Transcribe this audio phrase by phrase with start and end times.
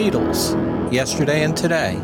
[0.00, 0.56] Beatles,
[0.90, 1.96] Yesterday and Today.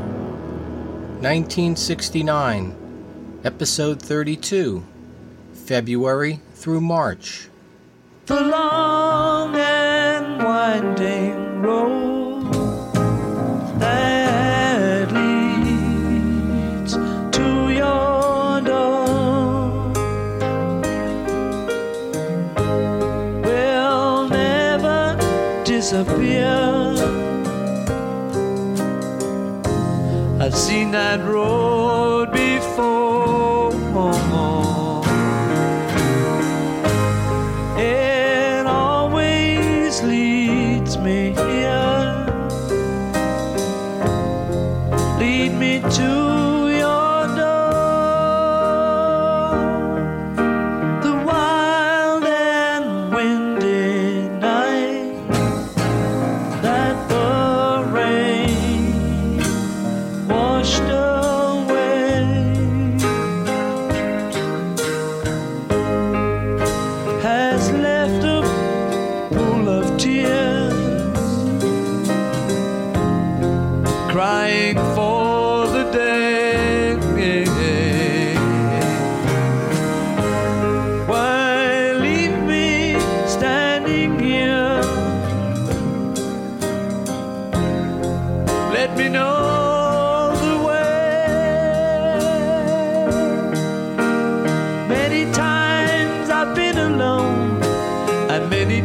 [1.23, 4.85] 1969, Episode 32,
[5.55, 7.49] February through March.
[8.27, 12.53] The long and winding road
[13.81, 16.93] that leads
[17.39, 19.89] to your door
[23.41, 25.17] will never
[25.65, 26.76] disappear.
[30.47, 32.06] I've seen that road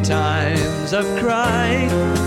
[0.04, 2.21] times I've cried.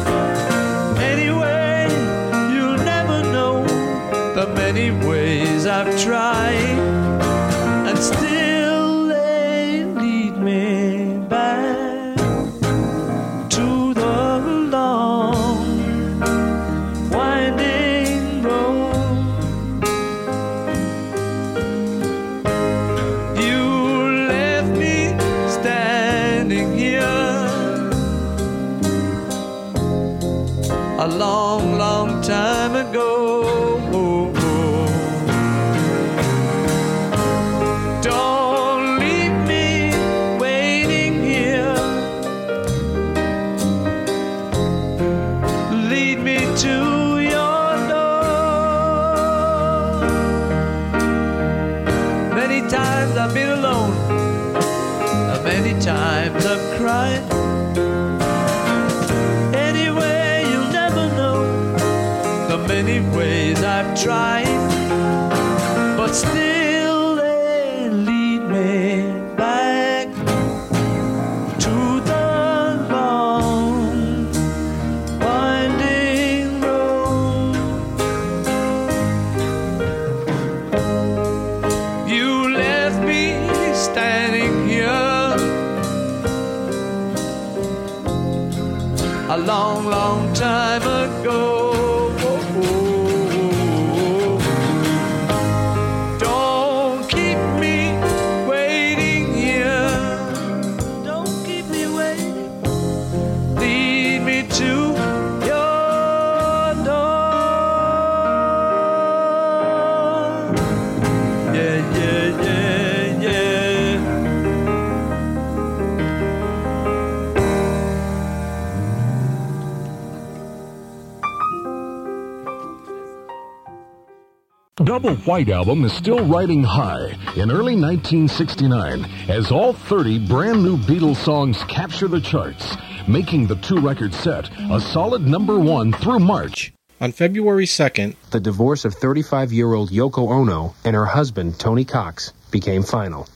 [125.05, 130.79] Double White Album is still riding high in early 1969 as all 30 brand new
[130.79, 132.75] Beatles songs capture the charts,
[133.06, 136.73] making the two record set a solid number one through March.
[137.03, 141.85] On February 2nd, the divorce of 35 year old Yoko Ono and her husband, Tony
[141.85, 143.29] Cox, became final.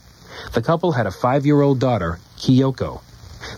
[0.53, 3.01] The couple had a five year old daughter, Kyoko.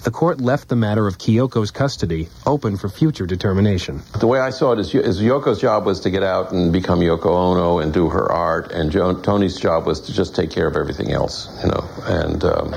[0.03, 4.01] The court left the matter of Kyoko's custody open for future determination.
[4.19, 7.01] The way I saw it is, is Yoko's job was to get out and become
[7.01, 10.65] Yoko Ono and do her art, and jo- Tony's job was to just take care
[10.65, 11.88] of everything else, you know.
[12.06, 12.71] And um,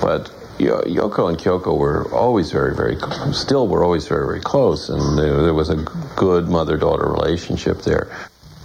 [0.00, 2.96] but Yoko and Kyoko were always very, very,
[3.34, 5.76] still were always very, very close, and there, there was a
[6.16, 8.06] good mother-daughter relationship there.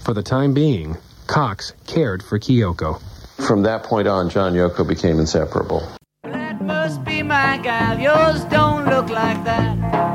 [0.03, 0.95] For the time being,
[1.27, 3.01] Cox cared for Kyoko.
[3.45, 5.85] From that point on, John Yoko became inseparable
[6.65, 6.94] must be my
[7.65, 7.99] gal.
[7.99, 10.14] Yours don't look like that.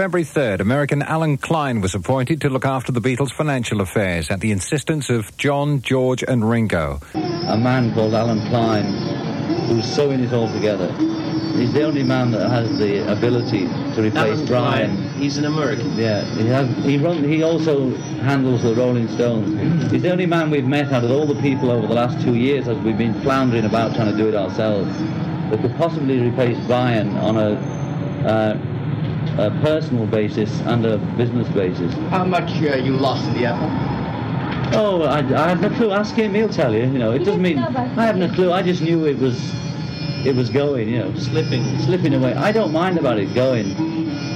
[0.00, 4.40] February 3rd, American Allen Klein was appointed to look after the Beatles' financial affairs at
[4.40, 7.00] the insistence of John, George, and Ringo.
[7.12, 8.86] A man called Allen Klein
[9.68, 10.90] who's sewing it all together.
[11.52, 14.96] He's the only man that has the ability to replace Alan Brian.
[14.96, 15.94] Klein, he's an American.
[15.98, 16.82] Yeah, he has.
[16.82, 17.22] He run.
[17.22, 19.92] He also handles the Rolling Stones.
[19.92, 22.36] He's the only man we've met out of all the people over the last two
[22.36, 24.90] years as we've been floundering about trying to do it ourselves
[25.50, 27.80] that could possibly replace Brian on a
[28.26, 28.69] uh,
[29.40, 31.92] a personal basis and a business basis.
[32.10, 33.70] How much uh, you lost in the apple?
[34.78, 35.90] Oh, I, I have no clue.
[35.90, 36.82] Ask him; he'll tell you.
[36.82, 38.52] You know, it doesn't mean I have no clue.
[38.52, 39.36] I just knew it was,
[40.26, 40.88] it was going.
[40.88, 42.34] You know, slipping, slipping away.
[42.34, 43.74] I don't mind about it going,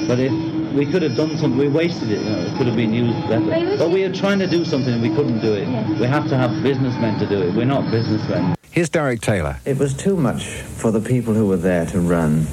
[0.09, 0.33] but if
[0.73, 2.23] we could have done something, we wasted it.
[2.23, 3.77] You know, it could have been used better.
[3.77, 5.69] But we are trying to do something and we couldn't do it.
[6.01, 7.55] We have to have businessmen to do it.
[7.55, 8.56] We're not businessmen.
[8.71, 9.61] Here's Derek Taylor.
[9.65, 12.47] It was too much for the people who were there to run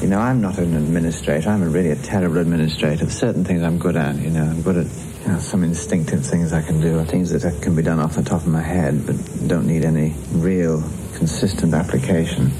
[0.00, 1.50] you know, I'm not an administrator.
[1.50, 3.10] I'm really a terrible administrator.
[3.10, 4.16] Certain things I'm good at.
[4.16, 7.62] You know, I'm good at you know, some instinctive things I can do, things that
[7.62, 9.16] can be done off the top of my head, but
[9.46, 10.80] don't need any real
[11.14, 12.52] consistent application.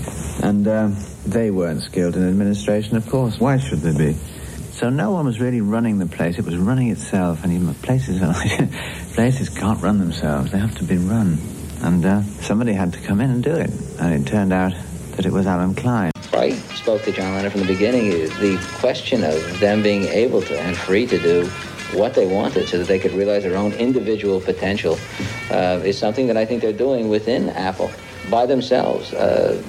[0.42, 0.90] And uh,
[1.26, 3.38] they weren't skilled in administration, of course.
[3.38, 4.18] Why should they be?
[4.72, 6.38] So no one was really running the place.
[6.38, 8.20] It was running itself, and even places
[9.14, 10.52] places can't run themselves.
[10.52, 11.38] They have to be run.
[11.80, 13.70] And uh, somebody had to come in and do it.
[14.00, 14.72] And it turned out
[15.16, 16.12] that it was Allen Klein.
[16.32, 18.10] I spoke to John Lennon from the beginning.
[18.10, 21.46] The question of them being able to and free to do
[21.92, 24.98] what they wanted so that they could realize their own individual potential
[25.50, 27.90] uh, is something that I think they're doing within Apple
[28.30, 29.12] by themselves.
[29.12, 29.62] Uh,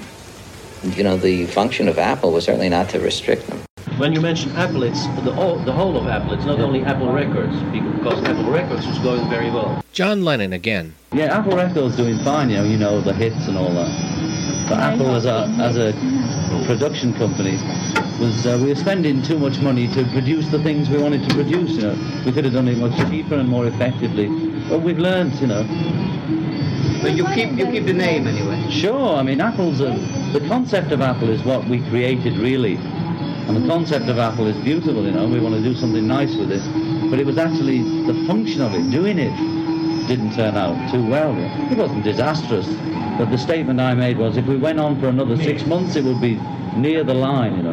[0.96, 3.62] you know, the function of Apple was certainly not to restrict them.
[3.98, 6.34] When you mention Apple, it's the, all, the whole of Apple.
[6.34, 9.84] It's not only Apple Records, because Apple Records is going very well.
[9.92, 10.96] John Lennon again.
[11.12, 12.50] Yeah, Apple Records doing fine.
[12.50, 14.19] You know, you know the hits and all that.
[14.70, 15.94] But Apple as a as a
[16.66, 17.58] production company
[18.20, 21.36] was uh, we were spending too much money to produce the things we wanted to
[21.36, 21.72] produce.
[21.72, 24.28] You know, we could have done it much cheaper and more effectively.
[24.70, 25.64] But we've learned, you know.
[27.02, 28.70] But you keep you keep the name anyway.
[28.70, 29.16] Sure.
[29.16, 29.92] I mean, Apple's a,
[30.34, 34.58] the concept of Apple is what we created really, and the concept of Apple is
[34.58, 35.06] beautiful.
[35.06, 36.62] You know, we want to do something nice with it,
[37.10, 39.34] but it was actually the function of it, doing it,
[40.08, 41.34] didn't turn out too well.
[41.72, 42.68] It wasn't disastrous,
[43.20, 46.06] but the statement I made was if we went on for another six months, it
[46.06, 46.36] would be
[46.78, 47.72] near the line, you know,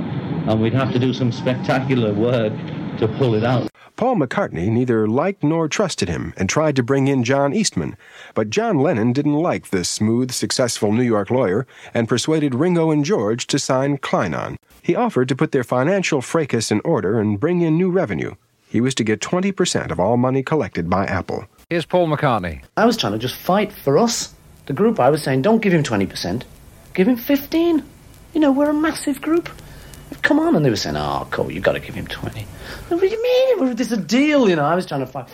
[0.48, 2.52] and we'd have to do some spectacular work
[2.98, 3.70] to pull it out.
[3.94, 7.96] Paul McCartney neither liked nor trusted him and tried to bring in John Eastman,
[8.34, 13.04] but John Lennon didn't like this smooth, successful New York lawyer and persuaded Ringo and
[13.04, 14.56] George to sign Klein on.
[14.82, 18.34] He offered to put their financial fracas in order and bring in new revenue.
[18.68, 21.46] He was to get 20% of all money collected by Apple.
[21.70, 22.64] Here's Paul McCartney.
[22.76, 24.34] I was trying to just fight for us.
[24.66, 26.42] The group, I was saying, don't give him 20%,
[26.92, 27.82] give him 15.
[28.34, 29.48] You know, we're a massive group.
[30.22, 30.56] Come on.
[30.56, 32.42] And they were saying, oh, cool, you've got to give him 20.
[32.88, 33.76] What do you mean?
[33.76, 34.64] There's a deal, you know.
[34.64, 35.28] I was trying to find.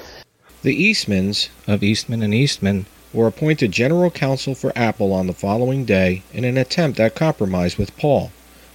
[0.63, 5.85] The Eastmans of Eastman and Eastman were appointed general counsel for Apple on the following
[5.85, 8.33] day in an attempt at compromise with Paul.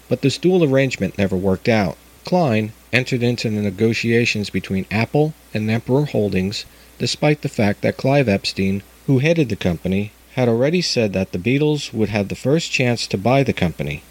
[0.09, 1.97] But this dual arrangement never worked out.
[2.25, 6.65] Klein entered into the negotiations between Apple and Nemperor Holdings
[6.97, 11.39] despite the fact that Clive Epstein, who headed the company, had already said that the
[11.39, 14.03] Beatles would have the first chance to buy the company.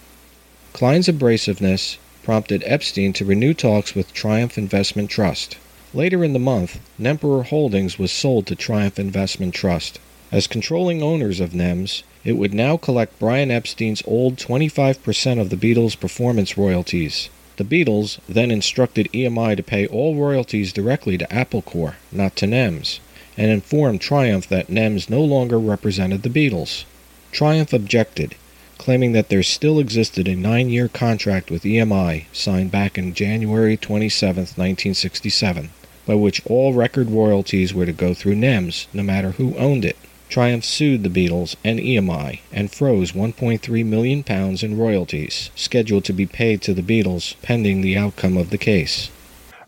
[0.72, 5.56] Klein's abrasiveness prompted Epstein to renew talks with Triumph Investment Trust.
[5.94, 10.00] Later in the month, Nemperor Holdings was sold to Triumph Investment Trust.
[10.32, 15.56] As controlling owners of NEMS, it would now collect Brian Epstein's old 25% of the
[15.56, 17.28] Beatles' performance royalties.
[17.56, 22.46] The Beatles then instructed EMI to pay all royalties directly to Apple Corps, not to
[22.46, 22.98] NEMS,
[23.36, 26.84] and informed Triumph that NEMS no longer represented the Beatles.
[27.32, 28.34] Triumph objected,
[28.78, 33.76] claiming that there still existed a nine year contract with EMI signed back in January
[33.76, 35.70] 27, 1967,
[36.06, 39.96] by which all record royalties were to go through NEMS, no matter who owned it.
[40.28, 46.12] Triumph sued the Beatles and EMI and froze 1.3 million pounds in royalties, scheduled to
[46.12, 49.10] be paid to the Beatles pending the outcome of the case.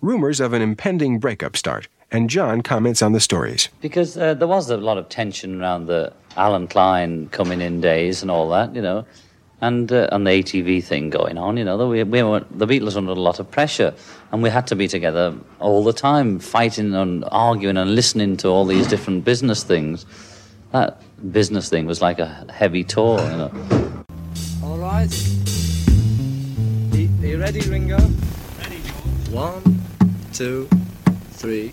[0.01, 3.69] Rumors of an impending breakup start, and John comments on the stories.
[3.81, 8.23] Because uh, there was a lot of tension around the Allen Klein coming in days
[8.23, 9.05] and all that, you know,
[9.61, 12.97] and uh, and the ATV thing going on, you know, we, we were the Beatles
[12.97, 13.93] under a lot of pressure,
[14.33, 18.49] and we had to be together all the time, fighting and arguing and listening to
[18.49, 20.07] all these different business things
[20.73, 21.01] that
[21.33, 24.05] business thing was like a heavy tour, you know.
[24.63, 25.09] All right.
[26.93, 27.97] Are you ready, Ringo?
[27.97, 28.77] Ready,
[29.31, 29.81] One,
[30.33, 30.69] two,
[31.33, 31.73] three.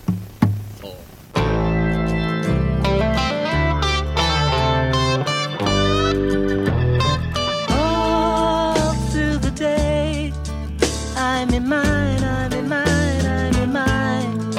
[11.56, 14.58] in mine, I'm in mine, I'm in mine.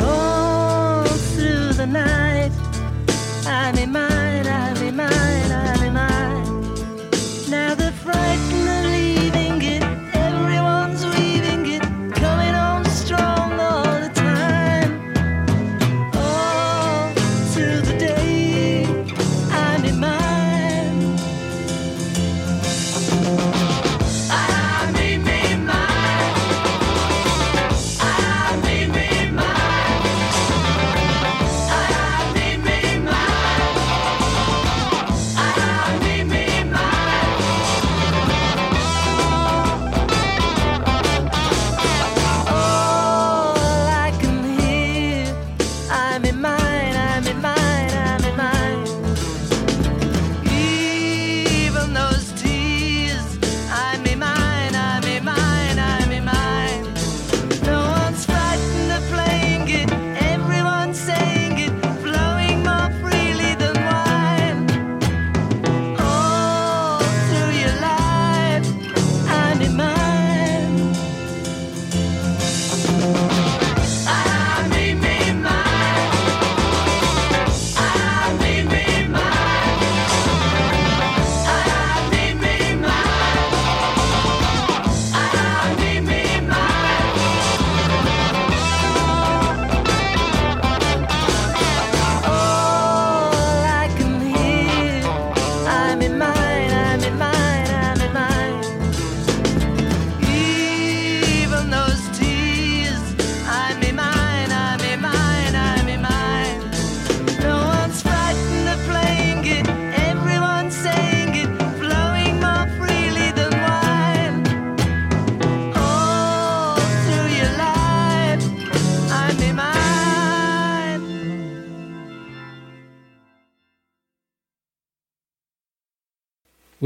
[0.00, 2.52] All through the night,
[3.46, 4.07] I'm in mine.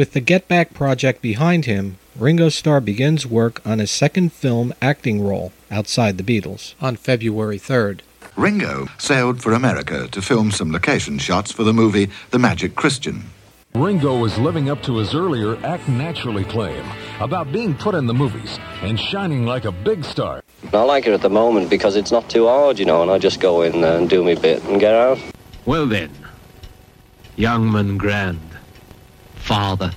[0.03, 4.75] With the Get Back project behind him, Ringo Starr begins work on his second film
[4.83, 8.01] acting role outside the Beatles on February 3rd.
[8.35, 13.27] Ringo sailed for America to film some location shots for the movie The Magic Christian.
[13.77, 16.85] Ringo was living up to his earlier Act Naturally claim
[17.21, 20.43] about being put in the movies and shining like a big star.
[20.73, 23.19] I like it at the moment because it's not too hard, you know, and I
[23.19, 25.21] just go in and do my bit and get out.
[25.65, 26.11] Well then,
[27.39, 28.41] Youngman Grand,
[29.43, 29.93] father.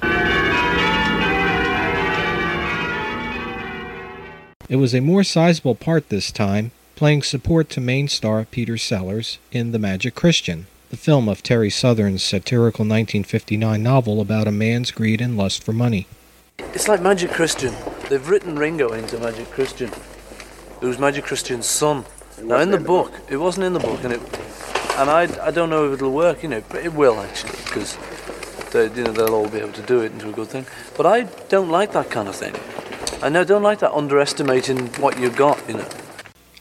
[4.68, 9.38] It was a more sizable part this time, playing support to main star Peter Sellers
[9.52, 14.90] in The Magic Christian, the film of Terry Southern's satirical 1959 novel about a man's
[14.90, 16.08] greed and lust for money.
[16.58, 17.75] It's like Magic Christian.
[18.10, 19.92] They've written Ringo into Magic Christian,
[20.82, 22.06] who's Magic Christian's son.
[22.42, 24.22] Now, in the book, it wasn't in the book, and it,
[24.98, 27.98] and I, I don't know if it'll work, you know, but it will actually, because
[28.84, 30.65] you know, they'll all be able to do it into a good thing.
[30.98, 32.55] But I don't like that kind of thing.
[33.24, 35.88] and I don't like that underestimating what you've got, you know.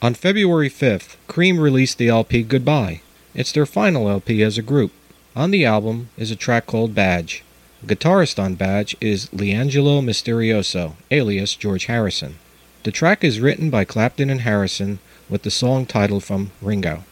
[0.00, 3.00] On February 5th, Cream released the LP Goodbye.
[3.34, 4.92] It's their final LP as a group.
[5.34, 7.42] On the album is a track called Badge.
[7.82, 12.36] The guitarist on Badge is L'Angelo Misterioso, alias George Harrison.
[12.84, 17.04] The track is written by Clapton and Harrison, with the song titled from Ringo.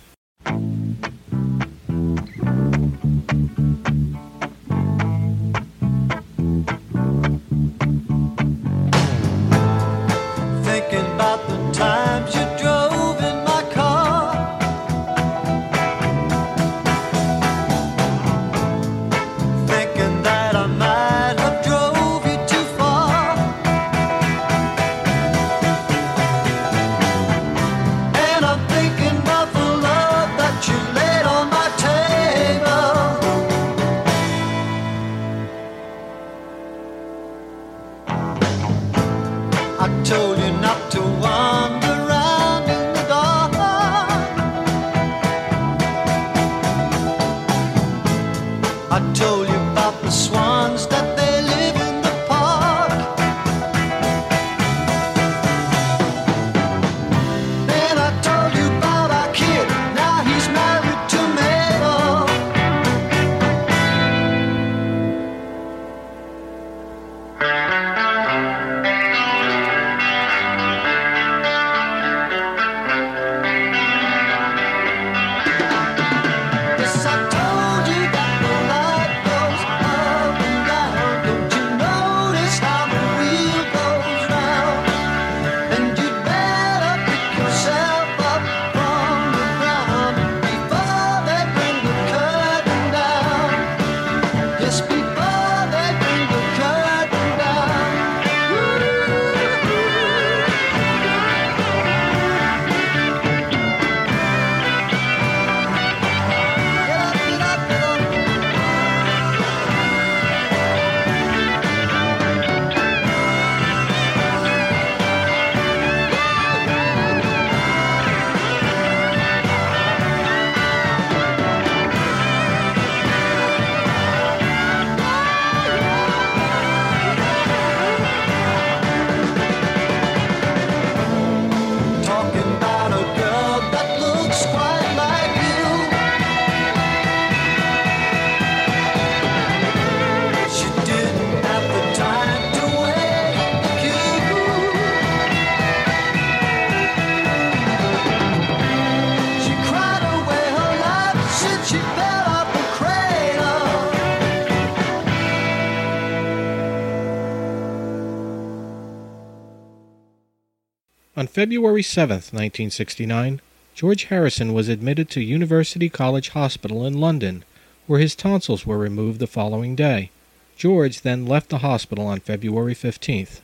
[161.43, 163.41] February 7, 1969,
[163.75, 167.45] George Harrison was admitted to University College Hospital in London,
[167.89, 170.13] where his tonsils were removed the following day.
[170.57, 173.41] George then left the hospital on February 15th.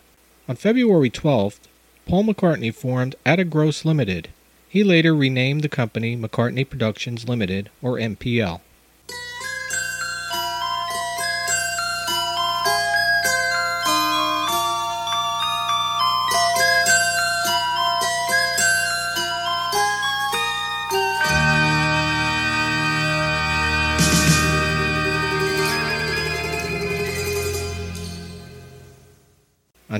[0.48, 1.58] On February 12th,
[2.06, 4.28] Paul McCartney formed Adagrove Limited.
[4.68, 8.60] He later renamed the company McCartney Productions Limited, or MPL.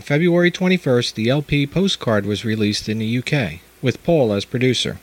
[0.09, 5.01] February 21st, the LP postcard was released in the UK, with Paul as producer.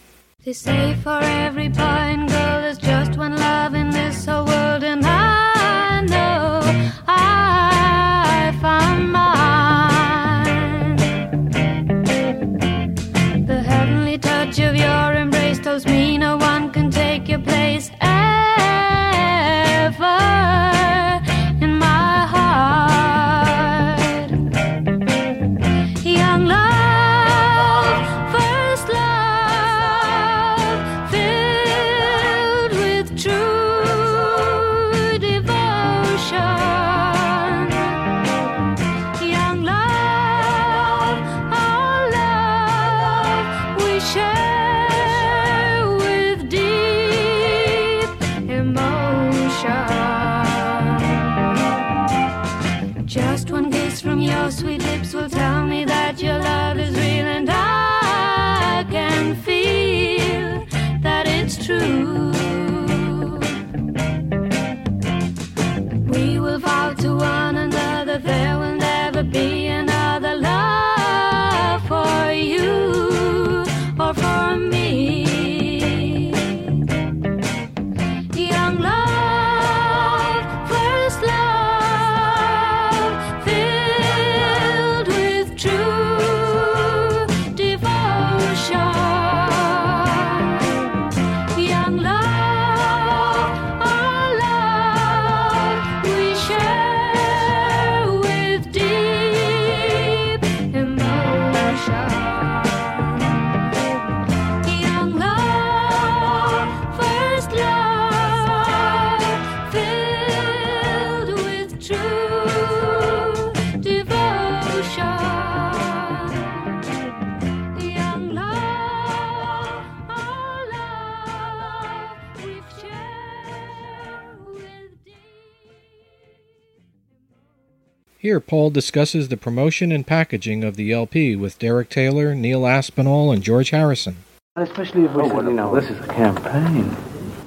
[128.47, 133.41] Paul discusses the promotion and packaging of the LP with Derek Taylor, Neil Aspinall, and
[133.43, 134.17] George Harrison.
[134.55, 136.95] Especially if we oh, said, you know, this is a campaign.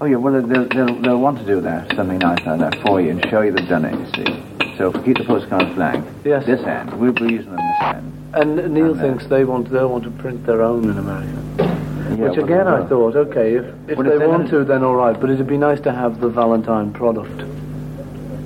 [0.00, 3.00] Oh, yeah, well, they'll, they'll, they'll want to do that, something nice like that for
[3.00, 4.76] you and show you they've done it, you see.
[4.76, 6.46] So if we keep the postcards blank, Yes.
[6.46, 8.12] this end, we'll be using them this end.
[8.34, 11.42] And Neil And, thinks they want they want to print their own in America.
[11.58, 14.64] Yeah, Which again, they I thought, okay, if, if Well, if they they're want to,
[14.64, 15.18] then all right.
[15.18, 17.42] But it'd be nice to have the Valentine product.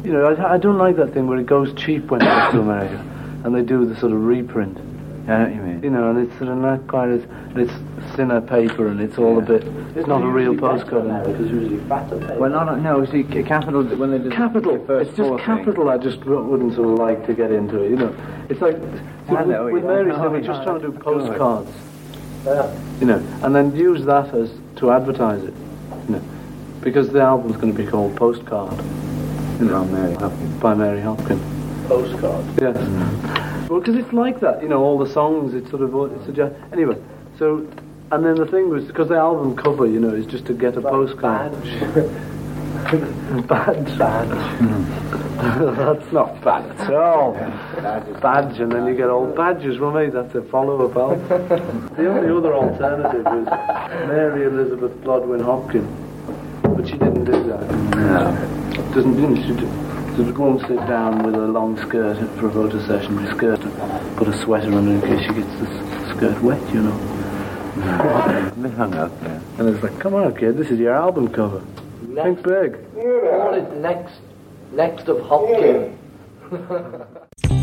[0.04, 2.52] You know, I, I don't like that thing where it goes cheap when it goes
[2.54, 2.98] to America,
[3.44, 4.76] and they do the sort of reprint.
[5.28, 5.82] I know what you mean.
[5.84, 7.22] You know, and it's sort of not quite as
[7.54, 7.72] it's
[8.16, 9.62] thinner paper, and it's all a bit.
[9.96, 11.06] It's not a real postcard.
[11.28, 12.34] It's usually fatter paper.
[12.40, 14.78] Well, no, no, no, see, Capitol, when they did Capitol.
[14.78, 15.88] the first It's just four thing- Capitol.
[15.90, 17.90] I just wouldn't sort of like to get into it.
[17.90, 18.16] You know,
[18.48, 18.78] it's like I
[19.42, 21.70] with, know, with, with Mary said, we're just trying to do postcards.
[23.00, 25.54] You know, and then use that as to advertise it.
[26.08, 26.22] You know,
[26.80, 28.82] because the album's going to be called Postcard.
[29.62, 30.60] You know, Mary Hopkins.
[30.60, 31.86] by Mary Hopkins.
[31.86, 32.44] Postcard.
[32.60, 32.76] Yes.
[33.68, 34.60] Well, because it's like that.
[34.60, 35.54] You know, all the songs.
[35.54, 36.58] It's sort of it suggests.
[36.72, 36.96] Anyway,
[37.38, 37.68] so.
[38.10, 40.76] And then the thing was, because the album cover, you know, is just to get
[40.76, 41.52] a postcard.
[43.46, 43.48] Badge.
[43.98, 43.98] Badge.
[45.42, 47.32] That's not bad at all.
[48.20, 49.78] Badge, and then you get all badges.
[49.78, 51.88] Well, mate, that's a follow-up album.
[51.96, 53.46] the only other alternative was
[54.08, 55.88] Mary Elizabeth Blodwin Hopkins,
[56.62, 57.70] but she didn't do that.
[57.96, 58.71] No.
[58.94, 59.48] Doesn't, didn't she?
[60.16, 63.34] She just won't sit down with a long skirt for a photo session with a
[63.36, 63.60] skirt,
[64.16, 66.92] put a sweater on in case she gets the s- skirt wet, you know.
[68.52, 69.40] And they hung up there.
[69.58, 71.62] And it's like, come on, kid, this is your album cover.
[72.14, 72.76] Think big.
[72.94, 74.20] Call it next,
[74.72, 75.98] next of Hopkins.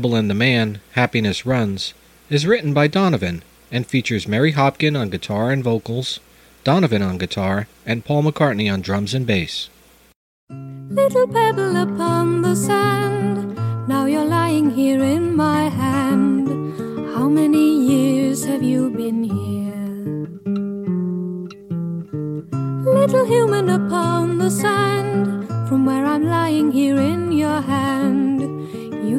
[0.00, 1.92] Pebble and the Man, Happiness Runs,
[2.30, 6.20] is written by Donovan and features Mary Hopkin on guitar and vocals,
[6.64, 9.68] Donovan on guitar, and Paul McCartney on drums and bass.
[10.48, 13.54] Little pebble upon the sand,
[13.88, 16.48] now you're lying here in my hand.
[17.14, 19.84] How many years have you been here?
[22.90, 27.99] Little human upon the sand, from where I'm lying here in your hand.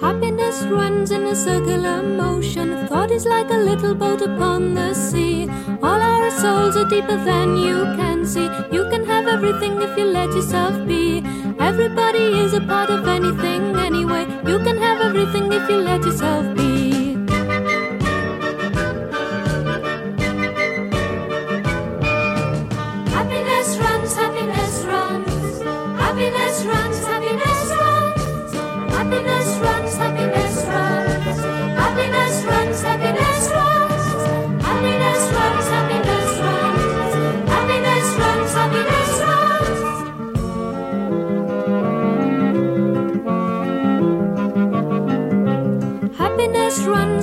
[0.00, 2.86] Happiness runs in a circular motion.
[2.86, 5.46] Thought is like a little boat upon the sea.
[5.82, 8.48] All our souls are deeper than you can see.
[8.72, 11.22] You can have everything if you let yourself be.
[11.60, 14.24] Everybody is a part of anything anyway.
[14.46, 16.93] You can have everything if you let yourself be.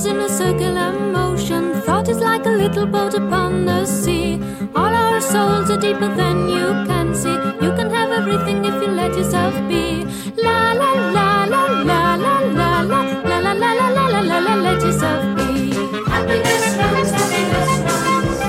[0.04, 1.80] In a circular motion.
[1.84, 4.42] Thought is like a little boat upon the sea.
[4.76, 7.38] All our souls are deeper than you can see.
[7.62, 10.04] You can have everything if you let yourself be.
[10.42, 14.40] La la la la la la la la la la la la la la la
[14.40, 15.70] la let yourself be.
[16.10, 18.40] Happiness runs, happiness runs.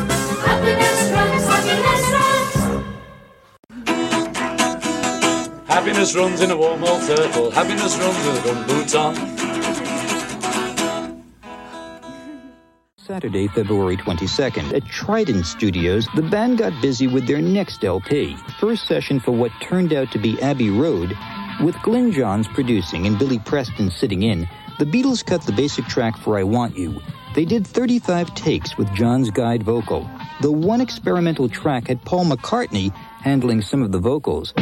[0.49, 2.57] Happiness runs, happiness runs.
[5.69, 7.51] Happiness runs in a warm old turtle.
[7.51, 9.15] Happiness runs with gum boots on.
[13.13, 14.73] Saturday, February 22nd.
[14.73, 18.39] At Trident Studios, the band got busy with their next LP.
[18.59, 21.15] First session for what turned out to be Abbey Road.
[21.63, 24.49] With Glyn Johns producing and Billy Preston sitting in,
[24.79, 27.03] the Beatles cut the basic track for I Want You.
[27.35, 30.09] They did 35 takes with John's guide vocal.
[30.41, 34.55] The one experimental track had Paul McCartney handling some of the vocals.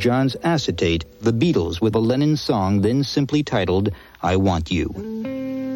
[0.00, 3.90] John's acetate, The Beatles with a Lennon song then simply titled
[4.22, 4.88] I Want You.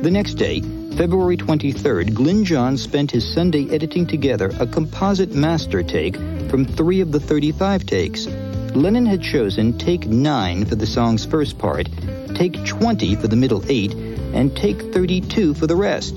[0.03, 0.63] The next day,
[0.97, 6.17] February 23rd, Glyn Johns spent his Sunday editing together a composite master take
[6.49, 8.27] from three of the 35 takes.
[8.75, 11.91] Lennon had chosen take 9 for the song's first part,
[12.35, 13.93] take 20 for the middle 8,
[14.33, 16.17] and take 32 for the rest.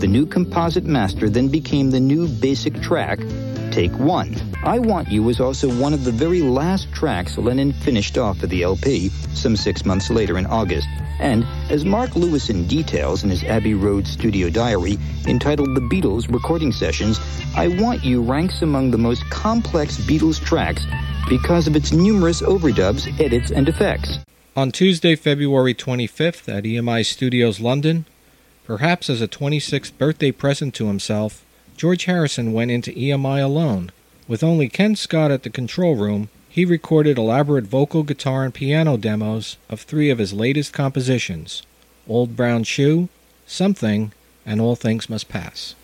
[0.00, 3.20] The new composite master then became the new basic track,
[3.74, 4.36] Take One.
[4.62, 8.46] I Want You was also one of the very last tracks Lennon finished off for
[8.46, 10.86] the LP, some six months later in August.
[11.18, 16.70] And, as Mark Lewisohn details in his Abbey Road studio diary, entitled The Beatles Recording
[16.70, 17.18] Sessions,
[17.56, 20.86] I Want You ranks among the most complex Beatles tracks
[21.28, 24.20] because of its numerous overdubs, edits, and effects.
[24.54, 28.04] On Tuesday, February 25th at EMI Studios London,
[28.64, 31.44] perhaps as a 26th birthday present to himself,
[31.76, 33.90] George Harrison went into EMI alone.
[34.28, 38.96] With only Ken Scott at the control room, he recorded elaborate vocal, guitar, and piano
[38.96, 41.62] demos of three of his latest compositions
[42.06, 43.08] Old Brown Shoe,
[43.46, 44.12] Something,
[44.46, 45.74] and All Things Must Pass.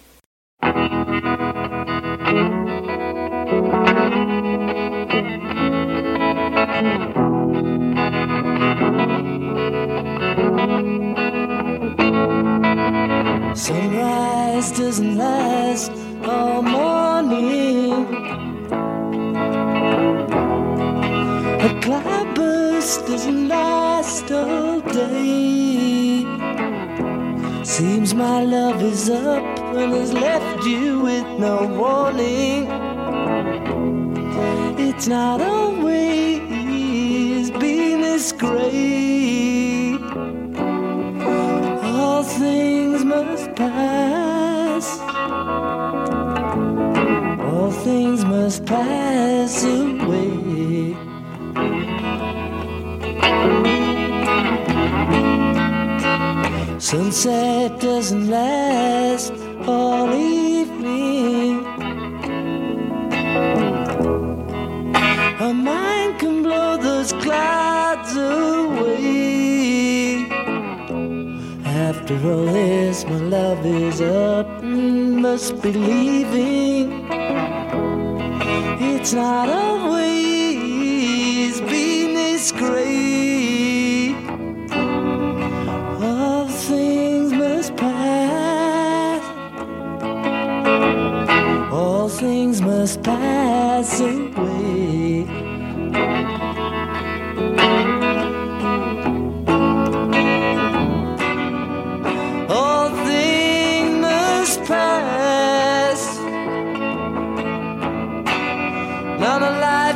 [13.54, 15.90] Sunrise doesn't last
[16.24, 18.06] all morning.
[21.60, 26.24] A cloudburst doesn't last all day.
[27.64, 29.42] Seems my love is up
[29.74, 32.68] and has left you with no warning.
[34.78, 36.40] It's not always
[37.50, 39.39] been this great.
[42.20, 45.00] All things must pass.
[47.48, 50.94] All things must pass away.
[56.78, 59.32] Sunset doesn't last
[59.66, 61.64] all evening.
[65.48, 69.19] A mind can blow those clouds away.
[72.10, 77.06] After all this, my love is up, must be leaving.
[78.80, 80.80] It's not always
[81.60, 84.16] been this great.
[86.02, 89.22] All things must pass.
[91.72, 95.28] All things must pass away.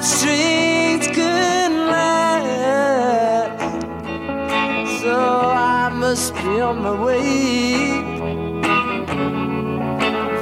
[0.05, 3.61] Strings can last.
[5.00, 8.02] So I must be on my way.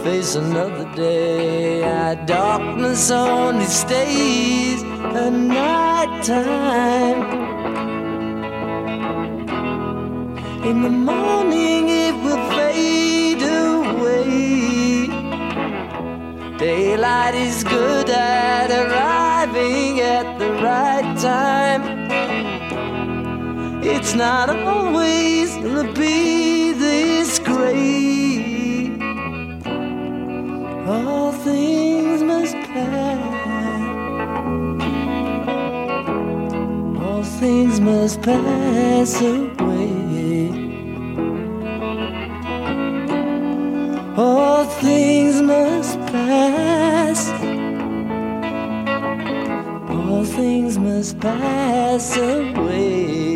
[0.03, 1.85] Face another day.
[1.85, 7.23] Our darkness only stays at night time.
[10.65, 15.07] In the morning it will fade away.
[16.59, 18.71] Daylight is good at
[19.53, 21.83] arriving at the right time.
[23.83, 29.01] It's not always gonna be this great.
[30.87, 33.19] All things must pass.
[37.03, 40.49] All things must pass away.
[44.17, 45.72] All things must.
[50.37, 53.32] things must pass away.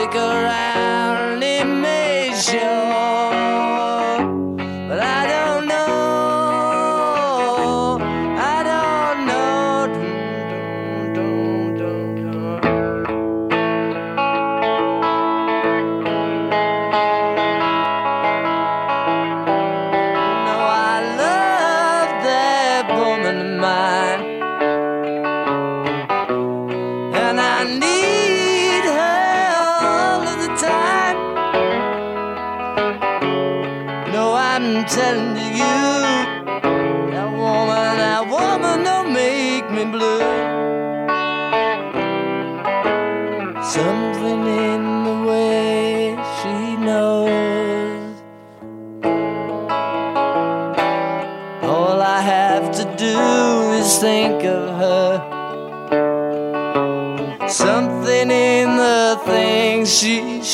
[0.00, 2.89] stick around, it makes you.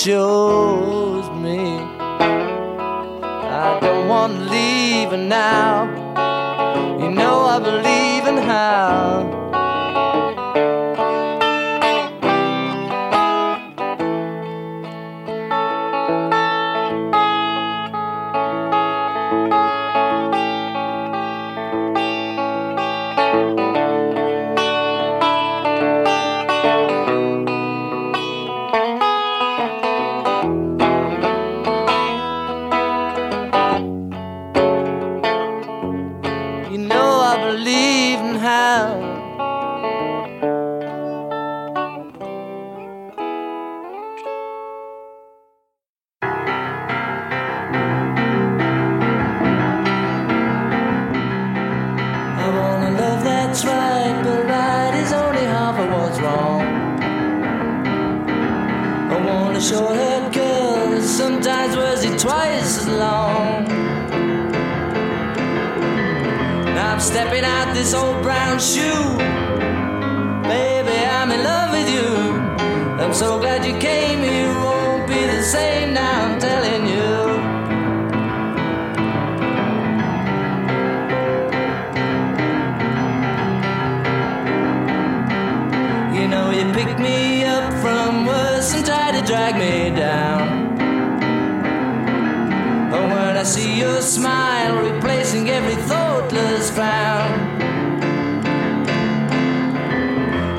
[0.07, 0.76] 就
[93.47, 97.31] see your smile replacing every thoughtless frown.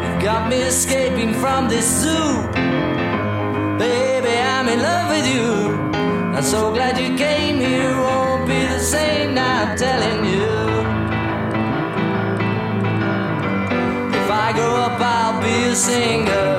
[0.02, 2.48] You've got me escaping from this zoo.
[3.78, 5.52] Baby, I'm in love with you.
[6.36, 7.92] I'm so glad you came here.
[7.92, 10.48] Won't be the same now, I'm telling you.
[14.20, 16.57] If I grow up, I'll be a singer.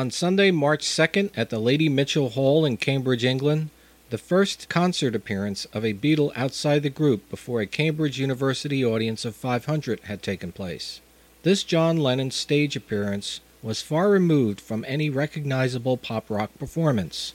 [0.00, 3.68] On Sunday, March 2nd, at the Lady Mitchell Hall in Cambridge, England,
[4.08, 9.26] the first concert appearance of a Beatle outside the group before a Cambridge University audience
[9.26, 11.02] of 500 had taken place.
[11.42, 17.34] This John Lennon stage appearance was far removed from any recognizable pop rock performance.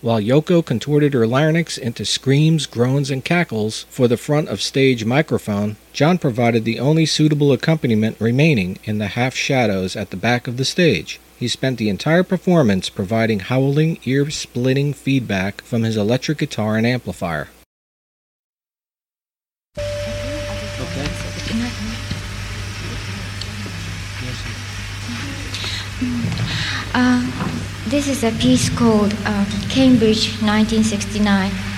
[0.00, 5.04] While Yoko contorted her larynx into screams, groans, and cackles for the front of stage
[5.04, 10.46] microphone, John provided the only suitable accompaniment remaining in the half shadows at the back
[10.46, 11.18] of the stage.
[11.38, 16.86] He spent the entire performance providing howling, ear splitting feedback from his electric guitar and
[16.86, 17.48] amplifier.
[26.94, 27.20] Uh,
[27.88, 31.75] this is a piece called uh, Cambridge 1969.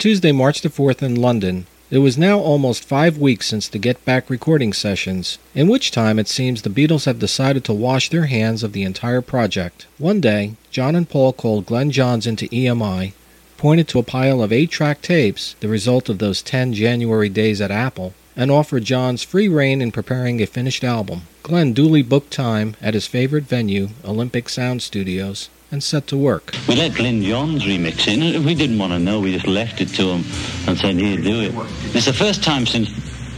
[0.00, 4.02] Tuesday, March the 4th in London, it was now almost five weeks since the Get
[4.06, 8.24] Back recording sessions, in which time it seems the Beatles have decided to wash their
[8.24, 9.86] hands of the entire project.
[9.98, 13.12] One day, John and Paul called Glyn Johns into EMI,
[13.58, 17.60] pointed to a pile of eight track tapes, the result of those ten January days
[17.60, 21.24] at Apple, and offered Johns free rein in preparing a finished album.
[21.42, 26.52] Glyn duly booked time at his favorite venue, Olympic Sound Studios, and set to work.
[26.68, 28.44] We let Glyn Johns remix it.
[28.44, 29.20] We didn't want to know.
[29.20, 30.24] We just left it to him
[30.66, 31.52] and said, here, do it.
[31.94, 32.90] It's the first time since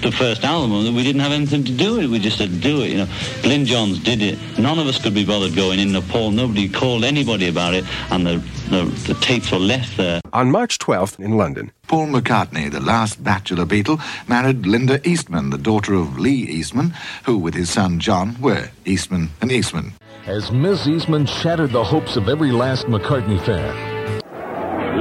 [0.02, 2.10] the first album, that we didn't have anything to do with it.
[2.10, 3.08] We just said, do it, you know.
[3.42, 4.38] Glyn Johns did it.
[4.58, 6.32] None of us could be bothered going in Nepal.
[6.32, 10.20] Nobody called anybody about it, and the, the, the tapes were left there.
[10.32, 15.58] On March 12th in London, Paul McCartney, the last bachelor Beatle, married Linda Eastman, the
[15.58, 19.92] daughter of Lee Eastman, who, with his son John, were Eastman and Eastman.
[20.26, 24.22] As Miss Eastman shattered the hopes of every last McCartney fan.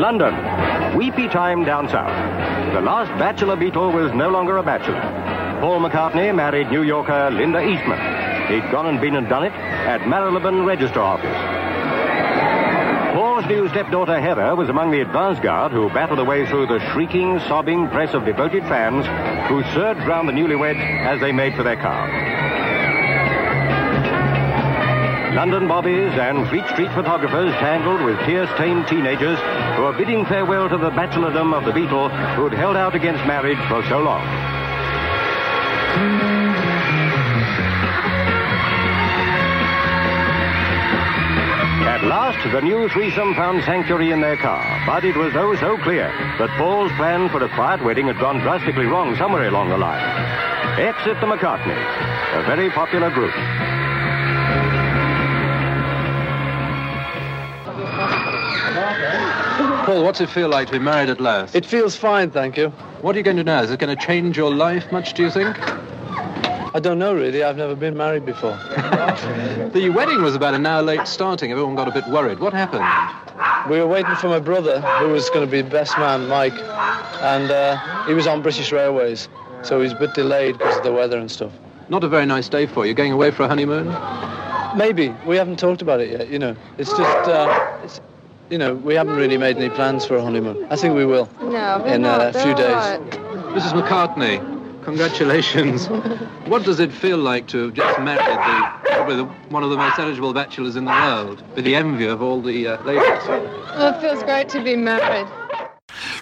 [0.02, 0.34] London,
[0.98, 2.10] weepy time down south.
[2.74, 5.00] The last bachelor Beatle was no longer a bachelor.
[5.62, 8.00] Paul McCartney married New Yorker Linda Eastman.
[8.48, 11.38] He'd gone and been and done it at Marylebone Register Office.
[13.14, 16.80] Paul's new stepdaughter Heather was among the advance guard who battled their way through the
[16.94, 19.06] shrieking, sobbing press of devoted fans
[19.48, 22.51] who surged round the newlyweds as they made for their car.
[25.36, 29.40] London bobbies and Fleet Street photographers tangled with tear-stained teenagers
[29.78, 33.58] who are bidding farewell to the bachelordom of the Beatle who'd held out against marriage
[33.70, 34.22] for so long.
[41.88, 45.78] At last, the new threesome found sanctuary in their car, but it was oh so
[45.78, 46.08] clear
[46.40, 50.04] that Paul's plan for a quiet wedding had gone drastically wrong somewhere along the line.
[50.78, 51.88] Exit the McCartneys,
[52.36, 53.34] a very popular group.
[59.92, 61.54] Paul, what's it feel like to be married at last?
[61.54, 62.70] It feels fine, thank you.
[63.02, 63.62] What are you going to do now?
[63.62, 65.58] Is it going to change your life much, do you think?
[65.60, 67.44] I don't know really.
[67.44, 68.58] I've never been married before.
[69.74, 71.52] The wedding was about an hour late starting.
[71.52, 72.40] Everyone got a bit worried.
[72.40, 72.86] What happened?
[73.70, 76.58] We were waiting for my brother, who was going to be best man, Mike,
[77.22, 79.28] and uh, he was on British Railways,
[79.62, 81.52] so he's a bit delayed because of the weather and stuff.
[81.90, 82.94] Not a very nice day for you.
[82.94, 83.88] Going away for a honeymoon?
[84.78, 86.30] Maybe we haven't talked about it yet.
[86.30, 88.00] You know, it's just, uh, it's,
[88.52, 90.68] you know, we haven't really made any plans for a honeymoon.
[90.70, 92.76] I think we will No, in uh, a few days.
[93.56, 93.82] Mrs.
[93.82, 95.88] McCartney, congratulations.
[96.48, 99.78] what does it feel like to have just married the, probably the, one of the
[99.78, 103.26] most eligible bachelors in the world, with the envy of all the uh, ladies?
[103.28, 105.28] Well, it feels great to be married.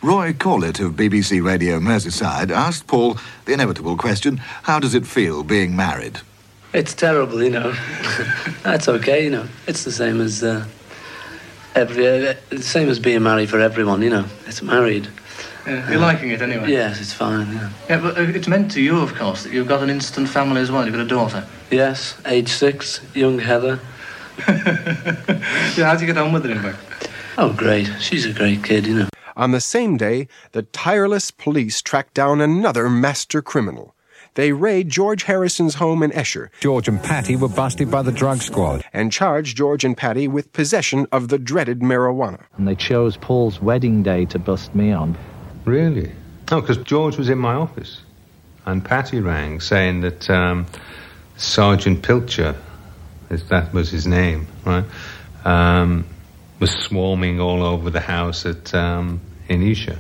[0.04, 5.44] Roy Corlett of BBC Radio Merseyside asked Paul the inevitable question how does it feel
[5.44, 6.20] being married?
[6.74, 7.72] It's terrible, you know.
[8.64, 9.48] That's okay, you know.
[9.66, 10.66] It's the same as uh,
[11.80, 14.26] every, uh, the same as being married for everyone, you know.
[14.46, 15.08] It's married.
[15.66, 16.72] Yeah, you're liking it anyway?
[16.72, 17.52] Yes, it's fine.
[17.54, 17.70] Yeah.
[17.90, 20.62] Yeah, but uh, it's meant to you, of course, that you've got an instant family
[20.62, 20.86] as well.
[20.86, 21.46] You've got a daughter.
[21.72, 23.80] Yes, age six, young Heather.
[25.78, 27.10] Yeah, how'd you get on with her, in fact?
[27.38, 27.90] Oh, great.
[28.00, 29.10] She's a great kid, you know.
[29.38, 33.96] On the same day, the tireless police tracked down another master criminal.
[34.40, 36.50] They raid George Harrison's home in Esher.
[36.62, 38.86] George and Patty were busted by the drug squad.
[38.94, 42.46] And charged George and Patty with possession of the dreaded marijuana.
[42.56, 45.18] And they chose Paul's wedding day to bust me on.
[45.66, 46.14] Really?
[46.54, 48.00] Oh, because George was in my office.
[48.66, 50.68] And Patty rang saying that um,
[51.36, 52.56] Sergeant Pilcher,
[53.30, 54.86] as that was his name, right,
[55.44, 56.08] um,
[56.62, 59.20] was swarming all over the house at um,
[59.50, 60.00] in Esher.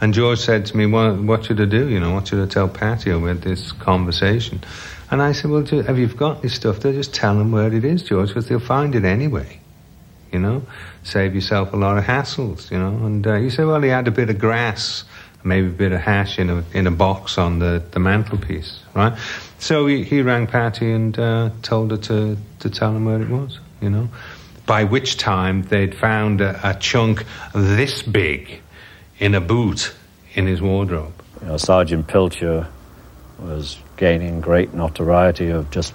[0.00, 1.88] And George said to me, what, what should I do?
[1.88, 3.12] You know, what should I tell Patty?
[3.12, 4.62] We had this conversation.
[5.10, 6.92] And I said, well, have you got this stuff there?
[6.92, 9.60] Just tell them where it is, George, because they'll find it anyway.
[10.32, 10.62] You know,
[11.02, 13.04] save yourself a lot of hassles, you know.
[13.04, 15.04] And uh, he said, well, he had a bit of grass,
[15.42, 19.18] maybe a bit of hash in a, in a box on the, the mantelpiece, right?
[19.58, 23.28] So he, he rang Patty and uh, told her to, to tell him where it
[23.28, 24.08] was, you know.
[24.66, 28.62] By which time they'd found a, a chunk this big
[29.20, 29.94] in a boot
[30.34, 31.12] in his wardrobe.
[31.40, 32.66] You know, Sergeant Pilcher
[33.38, 35.94] was gaining great notoriety of just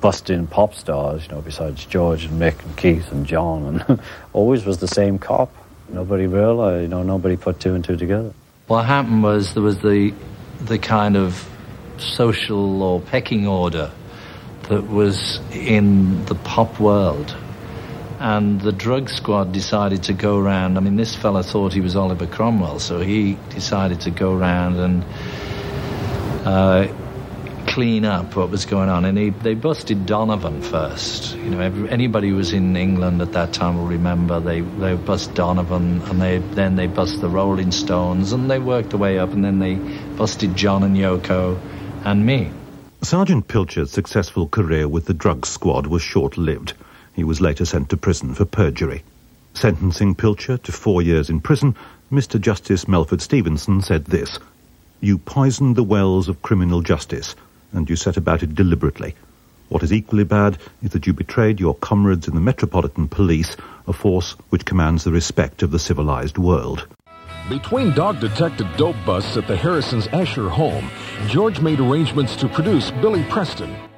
[0.00, 4.00] busting pop stars, you know, besides George and Mick and Keith and John, and
[4.32, 5.52] always was the same cop.
[5.88, 8.32] Nobody realized, you know, nobody put two and two together.
[8.68, 10.14] What happened was there was the
[10.62, 11.48] the kind of
[11.98, 13.90] social or pecking order
[14.68, 17.36] that was in the pop world.
[18.20, 20.76] And the drug squad decided to go around.
[20.76, 24.76] I mean, this fella thought he was Oliver Cromwell, so he decided to go around
[24.76, 25.04] and
[26.44, 26.88] uh,
[27.66, 29.06] clean up what was going on.
[29.06, 31.34] And he, they busted Donovan first.
[31.34, 34.96] You know, every, anybody who was in England at that time will remember they, they
[34.96, 39.18] bust Donovan, and they then they bust the Rolling Stones, and they worked their way
[39.18, 39.76] up, and then they
[40.18, 41.58] busted John and Yoko
[42.04, 42.50] and me.
[43.00, 46.74] Sergeant Pilcher's successful career with the drug squad was short-lived.
[47.14, 49.02] He was later sent to prison for perjury.
[49.54, 51.74] Sentencing Pilcher to four years in prison,
[52.10, 52.40] Mr.
[52.40, 54.38] Justice Melford Stevenson said this
[55.00, 57.34] You poisoned the wells of criminal justice,
[57.72, 59.14] and you set about it deliberately.
[59.68, 63.56] What is equally bad is that you betrayed your comrades in the Metropolitan Police,
[63.86, 66.88] a force which commands the respect of the civilized world.
[67.48, 70.90] Between dog detected dope busts at the Harrison's Esher home,
[71.28, 73.89] George made arrangements to produce Billy Preston.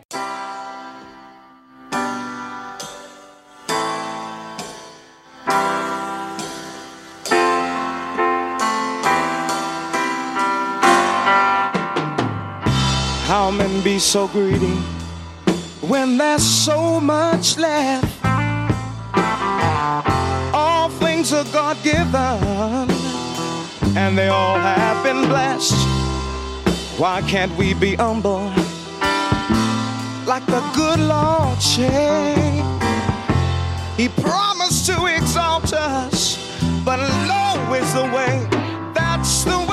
[13.93, 14.79] Be so greedy
[15.83, 18.25] when there's so much left?
[20.55, 22.89] All things are God given,
[23.95, 25.77] and they all have been blessed.
[26.99, 28.47] Why can't we be humble
[30.25, 32.65] like the good Lord said?
[33.99, 36.39] He promised to exalt us,
[36.83, 36.99] but
[37.33, 38.35] low is the way.
[38.95, 39.72] That's the way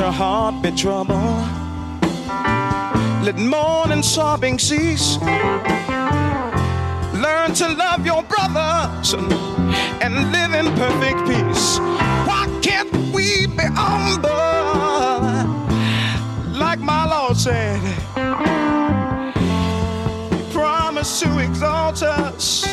[0.00, 1.18] your heart be troubled.
[3.22, 5.18] Let mourn and sobbing cease.
[7.20, 11.78] Learn to love your brothers and live in perfect peace.
[12.26, 14.30] Why can't we be humble?
[16.58, 17.78] Like my Lord said,
[20.32, 22.66] He promised to exalt us,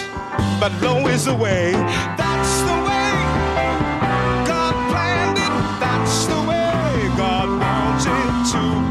[0.62, 1.74] but low is the way.
[2.16, 3.12] That's the way
[4.48, 5.80] God planned it.
[5.82, 8.87] That's the way God wants it to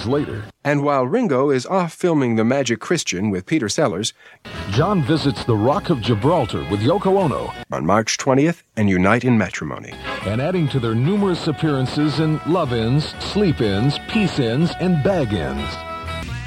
[0.00, 4.12] days later, And while Ringo is off filming The Magic Christian with Peter Sellers,
[4.70, 9.36] John visits the Rock of Gibraltar with Yoko Ono on March 20th and unite in
[9.38, 9.94] matrimony.
[10.26, 15.32] and adding to their numerous appearances in love ins, sleep ins, peace ins, and bag
[15.32, 15.74] ins.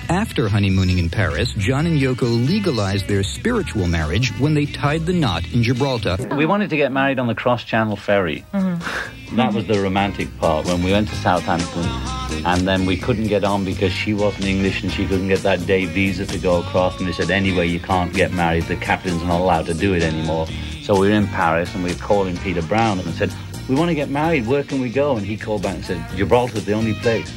[0.09, 5.13] After honeymooning in Paris, John and Yoko legalized their spiritual marriage when they tied the
[5.13, 6.17] knot in Gibraltar.
[6.35, 8.45] We wanted to get married on the Cross Channel ferry.
[8.53, 9.35] Mm-hmm.
[9.37, 12.12] That was the romantic part when we went to Southampton
[12.45, 15.65] and then we couldn't get on because she wasn't English and she couldn't get that
[15.65, 19.23] day visa to go across and they said anyway you can't get married the captain's
[19.23, 20.45] not allowed to do it anymore
[20.81, 23.31] so we were in Paris and we were calling Peter Brown and said
[23.69, 24.45] we want to get married.
[24.45, 25.15] Where can we go?
[25.15, 27.31] And he called back and said, Gibraltar's the only place.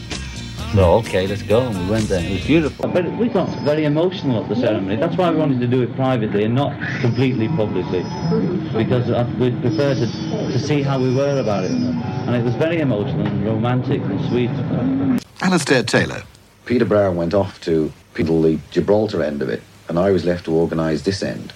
[0.75, 1.61] So, okay, let's go.
[1.63, 2.23] And we went there.
[2.23, 2.89] It was beautiful.
[2.89, 4.97] But we got very emotional at the ceremony.
[4.97, 8.03] That's why we wanted to do it privately and not completely publicly.
[8.77, 11.71] Because uh, we preferred to, to see how we were about it.
[11.71, 14.51] And it was very emotional and romantic and sweet.
[15.41, 16.23] Alistair Taylor.
[16.67, 20.47] Peter Brown went off to people the Gibraltar end of it, and I was left
[20.47, 21.53] to organise this end,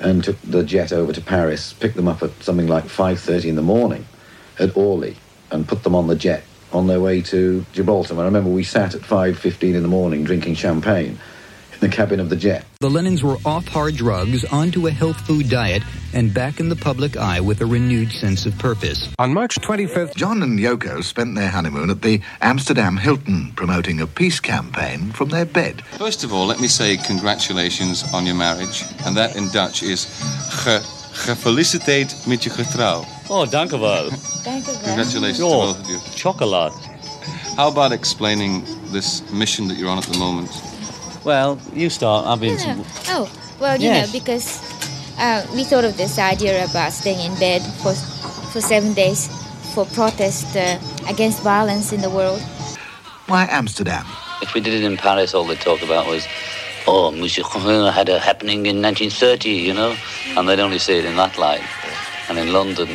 [0.00, 3.56] and took the jet over to Paris, picked them up at something like 5.30 in
[3.56, 4.06] the morning
[4.58, 5.16] at Orly,
[5.50, 8.14] and put them on the jet on their way to Gibraltar.
[8.14, 11.18] And I remember we sat at 5.15 in the morning drinking champagne
[11.72, 12.64] in the cabin of the jet.
[12.80, 16.76] The Lennons were off hard drugs, onto a health food diet, and back in the
[16.76, 19.08] public eye with a renewed sense of purpose.
[19.18, 24.06] On March 25th, John and Yoko spent their honeymoon at the Amsterdam Hilton, promoting a
[24.06, 25.82] peace campaign from their bed.
[25.98, 28.84] First of all, let me say congratulations on your marriage.
[29.04, 30.06] And that in Dutch is
[30.50, 30.80] ge,
[31.12, 33.17] gefeliciteerd met je getrouw.
[33.30, 34.08] Oh, dank u wel.
[34.82, 35.98] Congratulations to both of you.
[36.14, 36.72] chocolate.
[37.56, 40.50] How about explaining this mission that you're on at the moment?
[41.24, 42.26] Well, you start.
[42.26, 42.56] I've been.
[42.56, 42.84] No, no.
[43.08, 43.28] Oh,
[43.60, 44.06] well, you Yes.
[44.06, 44.60] know, because
[45.18, 47.94] uh, we thought of this idea about staying in bed for
[48.52, 49.28] for seven days
[49.74, 52.40] for protest uh, against violence in the world.
[53.26, 54.04] Why Amsterdam?
[54.40, 56.26] If we did it in Paris, all they talk about was,
[56.86, 59.94] oh, Monsieur Corin had a happening in 1930, you know,
[60.36, 61.62] and they'd only see it in that light.
[62.28, 62.88] And in London,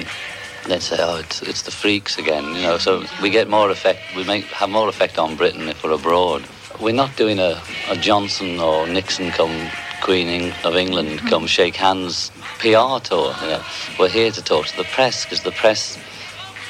[0.67, 2.77] they'd say, oh, it's, it's the freaks again, you know.
[2.77, 6.45] So we get more effect, we make have more effect on Britain if we're abroad.
[6.79, 9.69] We're not doing a, a Johnson or Nixon come
[10.01, 13.33] Queen of England come shake hands PR tour.
[13.41, 13.63] You know.
[13.97, 15.97] We're here to talk to the press because the press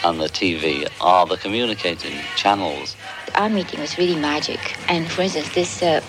[0.04, 2.96] and the TV are the communicating channels.
[3.36, 6.02] Our meeting was really magic, and for instance, this uh,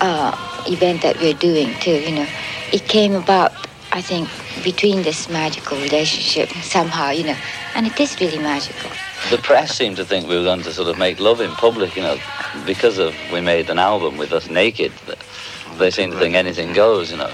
[0.00, 2.26] uh, event that we're doing too, you know,
[2.72, 3.52] it came about,
[3.92, 4.28] I think,
[4.62, 7.36] between this magical relationship somehow, you know,
[7.74, 8.90] and it is really magical.
[9.30, 11.96] The press seemed to think we were going to sort of make love in public,
[11.96, 12.18] you know,
[12.66, 14.92] because of we made an album with us naked.
[15.78, 17.32] They seem to think anything goes, you know.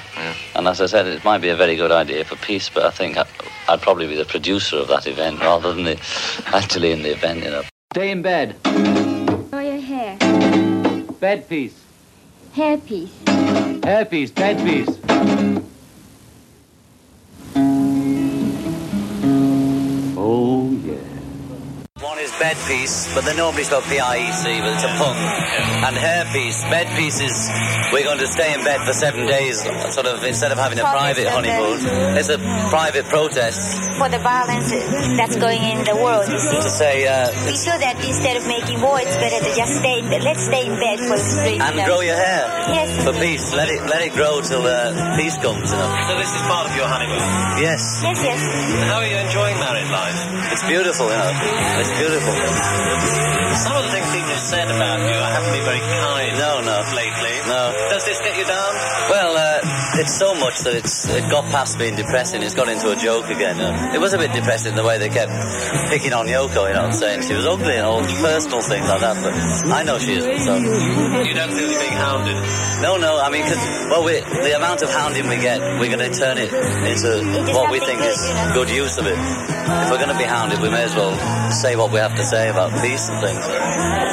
[0.54, 2.90] And as I said, it might be a very good idea for peace, but I
[2.90, 3.26] think I-
[3.68, 5.98] I'd probably be the producer of that event rather than the
[6.46, 7.62] actually in the event, you know.
[7.92, 8.56] Stay in bed.
[8.64, 10.16] Oh, your hair.
[11.20, 11.74] Bed piece.
[12.54, 13.10] Hair piece.
[13.84, 14.30] Hair piece.
[14.30, 15.41] Bed piece.
[22.22, 25.16] Is bed piece, but they normally spell P-I-E-C, but it's a pun.
[25.86, 27.34] And hair piece, bed piece is
[27.92, 29.62] we're going to stay in bed for seven days,
[29.92, 31.78] sort of instead of having a private honeymoon.
[32.16, 32.38] It's a
[32.70, 33.58] private protest
[33.98, 34.70] For the violence
[35.18, 36.56] that's going in the world, you see.
[36.62, 39.98] to say uh, We feel that instead of making war, it's better to just stay
[39.98, 40.22] in bed.
[40.22, 41.60] Let's stay in bed for the spring.
[41.60, 41.86] and you know.
[41.86, 42.42] grow your hair
[42.72, 43.04] Yes.
[43.04, 43.52] for peace.
[43.52, 45.70] Let it let it grow till uh, peace comes.
[45.70, 45.90] You know.
[46.08, 47.20] So this is part of your honeymoon?
[47.60, 48.40] Yes, Yes, yes.
[48.88, 50.18] How are you enjoying married life?
[50.52, 51.06] it's beautiful.
[51.10, 51.32] You know,
[51.82, 52.11] it's beautiful.
[52.12, 56.60] Some of the things people have said about you, I haven't been very kind No,
[56.60, 56.84] no.
[56.92, 57.40] lately.
[57.48, 57.72] No.
[57.88, 58.76] Does this get you down?
[60.02, 62.42] It's so much that it's it got past being depressing.
[62.42, 63.60] It's gone into a joke again.
[63.94, 65.30] It was a bit depressing the way they kept
[65.90, 69.14] picking on Yoko, you know, saying she was ugly and all personal things like that.
[69.22, 70.38] But I know she isn't.
[70.40, 72.34] So You don't feel you're being hounded?
[72.82, 73.14] no, no.
[73.22, 73.62] I mean, cause,
[73.94, 77.70] well, we, the amount of hounding we get, we're going to turn it into what
[77.70, 78.18] we think is
[78.54, 79.14] good use of it.
[79.14, 81.14] If we're going to be hounded, we may as well
[81.52, 83.46] say what we have to say about peace and things.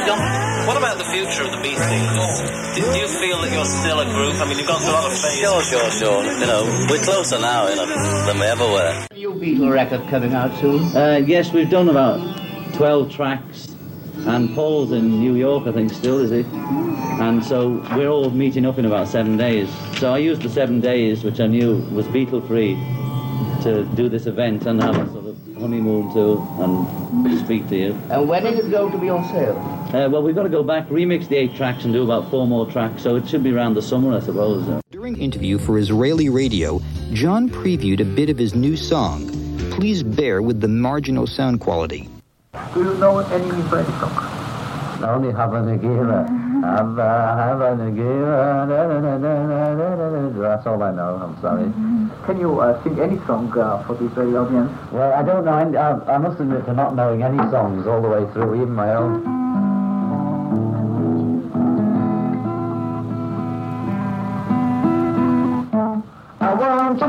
[0.05, 0.21] John,
[0.70, 2.76] what about the future of the Beatles?
[2.76, 4.36] Do, do you feel that you're still a group?
[4.36, 5.39] I mean, you've gone through a lot of phases.
[5.39, 6.24] Sure, sure, sure.
[6.24, 7.88] You know, we're closer now, you know,
[8.28, 9.07] than we ever were.
[9.15, 10.95] New Beatle record coming out soon?
[10.95, 12.20] Uh, yes, we've done about
[12.76, 13.76] 12 tracks.
[14.28, 16.47] And Paul's in New York, I think, still, is he?
[16.51, 19.67] And so we're all meeting up in about seven days.
[19.97, 22.76] So I used the seven days, which I knew was Beatle free,
[23.63, 25.28] to do this event and have a sort of
[25.60, 28.01] honeymoon too and speak to you.
[28.10, 29.57] And when is it going to be on sale?
[29.93, 32.47] Uh, well, we've got to go back, remix the eight tracks, and do about four
[32.47, 33.03] more tracks.
[33.03, 34.82] So it should be around the summer, I suppose.
[34.91, 36.80] During interview for Israeli radio,
[37.12, 39.28] John previewed a bit of his new song.
[39.72, 42.07] Please bear with the marginal sound quality.
[42.74, 45.03] Do you know any French song?
[45.03, 46.38] Only have a Nagira.
[46.62, 48.68] Have a, have a Nagira.
[48.68, 50.39] Da.
[50.41, 51.16] That's all I know.
[51.16, 51.72] I'm sorry.
[52.26, 54.72] Can you uh, sing any song uh, for the Israeli audience?
[54.91, 55.51] Well, I don't know.
[55.51, 58.72] I, I, I must admit to not knowing any songs all the way through, even
[58.74, 59.26] my own.
[66.41, 67.07] I want you,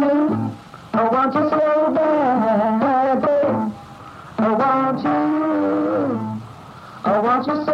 [0.92, 3.72] I want you so bad, babe.
[4.38, 5.10] I want you,
[7.04, 7.69] I want you so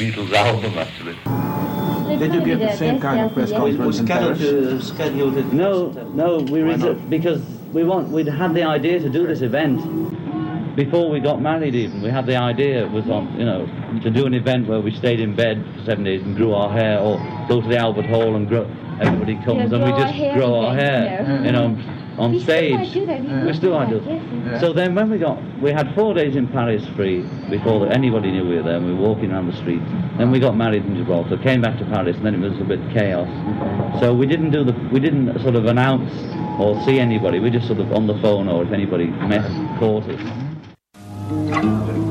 [0.00, 1.16] Beatles album, actually.
[2.18, 4.88] Did you give the same kind of press conference in Paris?
[4.88, 5.52] scheduled it.
[5.52, 7.42] No, no, we reserved because
[7.74, 8.08] we want.
[8.08, 9.76] We'd had the idea to do this event
[10.74, 11.74] before we got married.
[11.74, 13.66] Even we had the idea it was on, you know,
[14.02, 16.72] to do an event where we stayed in bed for seven days and grew our
[16.72, 18.64] hair, or go to the Albert Hall and grow.
[19.00, 21.42] Everybody comes Yeah, and we grow our just hair grow our again, hair, yeah.
[21.44, 21.78] you know,
[22.18, 22.72] on We still stage.
[22.72, 24.00] might do that, we We still might do.
[24.58, 28.48] So then when we got, we had four days in Paris free before anybody knew
[28.48, 28.76] we were there.
[28.76, 29.84] and We were walking around the streets.
[30.18, 32.64] Then we got married in Gibraltar, came back to Paris, and then it was a
[32.64, 33.28] bit chaos.
[34.00, 36.10] So we didn't do the, we didn't sort of announce
[36.58, 37.38] or see anybody.
[37.38, 39.46] We just sort of on the phone or if anybody met,
[39.78, 42.09] caught us.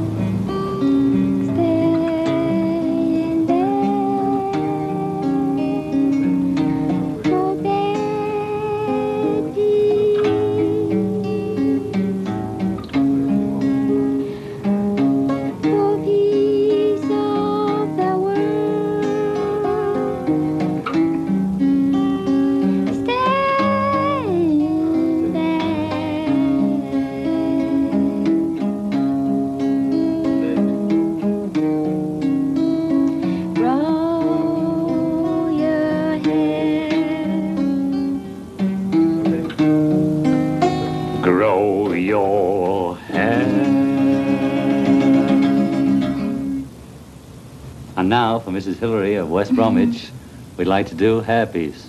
[48.70, 48.80] Mrs.
[48.80, 50.12] Hillary of West Bromwich,
[50.56, 51.88] we'd like to do hairpiece.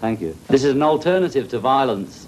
[0.00, 0.36] Thank you.
[0.48, 2.26] This is an alternative to violence.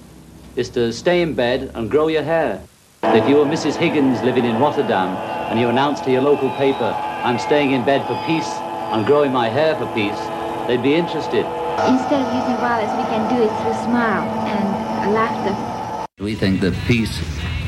[0.55, 2.63] Is to stay in bed and grow your hair.
[3.03, 3.75] If you were Mrs.
[3.75, 5.17] Higgins living in Rotterdam
[5.51, 8.49] and you announced to your local paper, I'm staying in bed for peace
[8.95, 10.21] and growing my hair for peace,
[10.69, 11.45] they'd be interested.
[11.91, 16.15] Instead of using violence, we can do it through smile and laughter.
[16.23, 17.19] We think that peace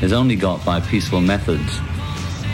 [0.01, 1.79] is only got by peaceful methods,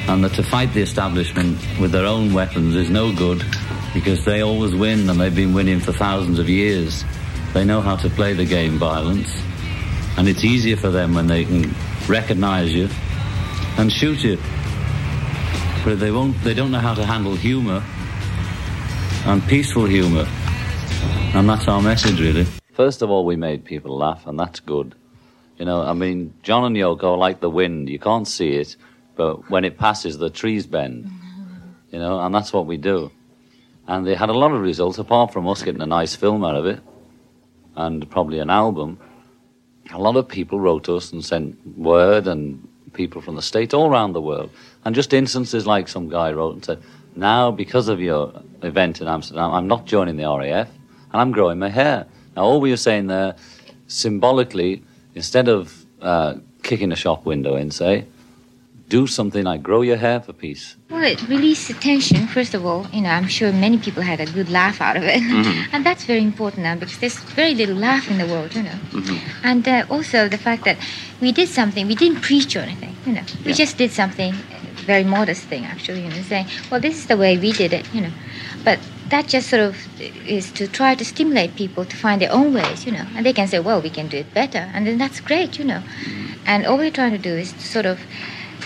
[0.08, 3.44] and that to fight the establishment with their own weapons is no good
[3.94, 7.04] because they always win and they've been winning for thousands of years.
[7.54, 9.30] They know how to play the game violence,
[10.18, 11.74] and it's easier for them when they can
[12.08, 12.89] recognize you
[13.78, 14.38] and shoot you.
[15.84, 17.84] But they won't, they don't know how to handle humor
[19.26, 20.28] and peaceful humor.
[21.36, 22.46] And that's our message, really.
[22.74, 24.96] First of all, we made people laugh, and that's good.
[25.64, 27.88] You know, I mean, John and Yoko are like the wind.
[27.88, 28.76] You can't see it,
[29.16, 31.09] but when it passes, the trees bend.
[31.89, 33.11] You know, and that's what we do.
[33.88, 36.57] And they had a lot of results, apart from us getting a nice film out
[36.57, 36.82] of it,
[37.78, 38.99] and probably an album.
[39.93, 43.89] A lot of people wrote us and sent word, and people from the States, all
[43.89, 44.49] around the world.
[44.84, 46.84] And just instances like some guy wrote and said,
[47.16, 48.34] Now, because of your
[48.64, 50.68] event in Amsterdam, I'm not joining the RAF,
[51.14, 52.05] and I'm growing my hair.
[52.36, 53.38] Now, all we were saying there,
[53.88, 54.84] symbolically,
[55.16, 58.05] instead of uh, kicking a shop window in, say,
[58.89, 60.76] do something like grow your hair for peace.
[60.89, 62.86] Well, it released the tension, first of all.
[62.93, 65.22] You know, I'm sure many people had a good laugh out of it.
[65.22, 65.68] Mhm.
[65.74, 68.78] and that's very important now because there's very little laugh in the world, you know.
[69.43, 70.78] And uh, also the fact that
[71.22, 73.24] we did something, we didn't preach or anything, you know.
[73.45, 73.57] We Yeah.
[73.64, 77.18] just did something, a very modest thing, actually, you know, saying, well, this is the
[77.18, 78.14] way we did it, you know.
[78.64, 78.78] But
[79.14, 79.76] that just sort of
[80.28, 83.05] is to try to stimulate people to find their own ways, you know.
[83.16, 84.64] And they can say, well, we can do it better.
[84.74, 85.82] And then that's great, you know.
[86.45, 87.99] And all we're trying to do is to sort of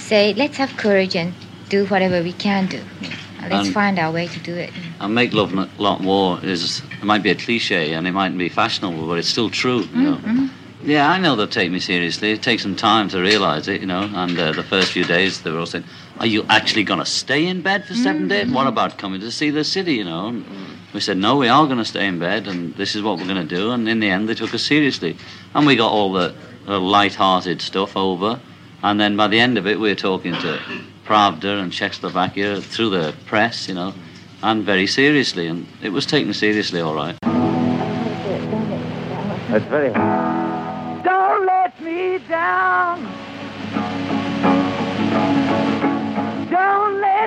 [0.09, 1.33] say, let's have courage and
[1.69, 2.77] do whatever we can do.
[3.01, 4.71] you know, and let's And- find our way to do it.
[5.01, 8.35] And make love a lot more is, it might be a cliche and it might
[8.37, 10.15] be fashionable, but it's still true, you know.
[10.25, 10.49] Mhm.
[10.85, 12.31] Yeah, I know they'll take me seriously.
[12.31, 14.09] It takes some time to realize it, you know.
[14.21, 15.83] And uh, the first few days, they were all saying,
[16.20, 18.30] "Are you actually going to stay in bed for 7 mm.
[18.30, 18.51] days?
[18.51, 20.28] What about coming to see the city?" You know.
[20.28, 20.45] And
[20.93, 23.28] we said, "No, we are going to stay in bed, and this is what we're
[23.28, 25.18] going to do." And in the end, they took us seriously,
[25.53, 26.34] and we got all the,
[26.65, 28.39] the light-hearted stuff over.
[28.84, 30.59] And then by the end of it, we were talking to
[31.05, 33.93] Pravda and Czechoslovakia through the press, you know,
[34.43, 37.18] and very seriously, and it was taken seriously, all right.
[39.49, 39.93] It's very
[41.03, 43.26] Don't let me down.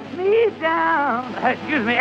[0.00, 1.34] Let me down.
[1.44, 1.94] Excuse me.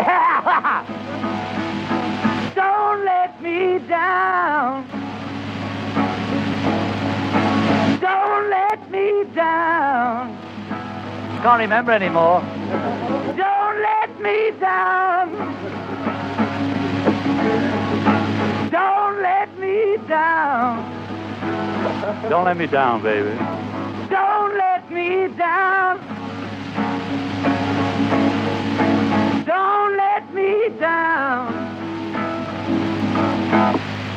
[2.56, 4.88] Don't let me down.
[8.02, 10.38] Don't let me down.
[11.43, 12.41] Can't remember anymore.
[13.38, 15.32] Don't let me down.
[18.72, 20.95] Don't let me down.
[22.30, 23.36] Don't let me down, baby.
[24.10, 26.18] Don't let me down.
[30.80, 31.53] Down.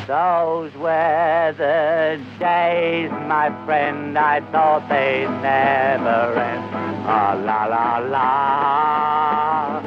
[0.07, 6.63] Those were the days, my friend, I thought they'd never end.
[7.05, 9.81] Ah, la la la,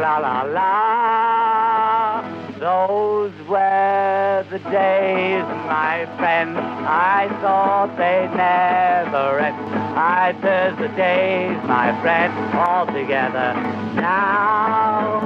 [0.00, 2.22] la la la.
[2.58, 9.56] Those were the days, my friend, I thought they'd never end.
[9.98, 13.54] I there's the days, my friend, all together
[13.94, 15.18] now.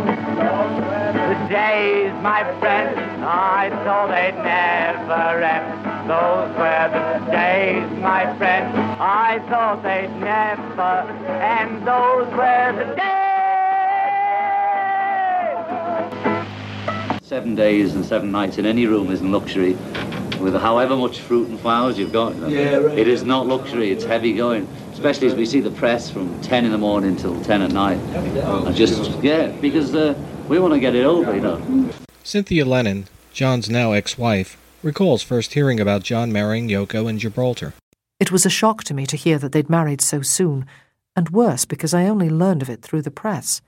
[1.32, 5.66] The days, my friend, I thought they'd never end.
[6.06, 11.08] Those were the days, my friend, I thought they'd never
[11.42, 11.86] end.
[11.86, 12.84] Those were the
[17.08, 17.26] days.
[17.26, 19.78] Seven days and seven nights in any room isn't luxury.
[20.38, 22.98] With however much fruit and flowers you've got, Yeah, right.
[22.98, 23.90] it is not luxury.
[23.90, 27.42] It's heavy going, especially as we see the press from 10 in the morning till
[27.42, 27.96] 10 at night.
[27.96, 30.12] And just yeah, because uh,
[30.48, 31.90] we want to get it over, you know.
[32.24, 37.74] Cynthia Lennon, John's now ex wife, recalls first hearing about John marrying Yoko in Gibraltar.
[38.20, 40.66] It was a shock to me to hear that they'd married so soon,
[41.16, 43.60] and worse because I only learned of it through the press.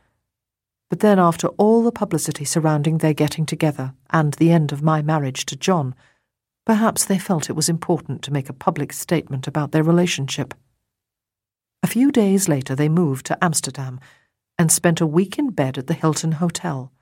[0.90, 5.02] But then, after all the publicity surrounding their getting together and the end of my
[5.02, 5.94] marriage to John,
[6.64, 10.54] perhaps they felt it was important to make a public statement about their relationship.
[11.82, 13.98] A few days later, they moved to Amsterdam
[14.58, 16.92] and spent a week in bed at the Hilton Hotel.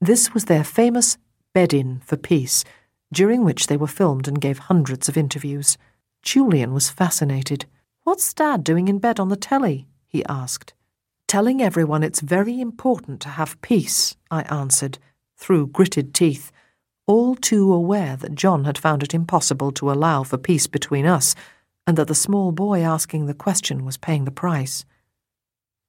[0.00, 1.18] This was their famous
[1.52, 2.64] bed in for peace,
[3.12, 5.76] during which they were filmed and gave hundreds of interviews.
[6.22, 7.66] Julian was fascinated.
[8.04, 9.86] What's Dad doing in bed on the telly?
[10.06, 10.74] he asked.
[11.26, 14.98] Telling everyone it's very important to have peace, I answered,
[15.36, 16.50] through gritted teeth,
[17.06, 21.34] all too aware that John had found it impossible to allow for peace between us,
[21.86, 24.84] and that the small boy asking the question was paying the price.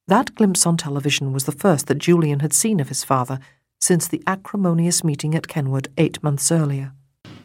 [0.07, 3.39] That glimpse on television was the first that Julian had seen of his father
[3.79, 6.93] since the acrimonious meeting at Kenwood eight months earlier.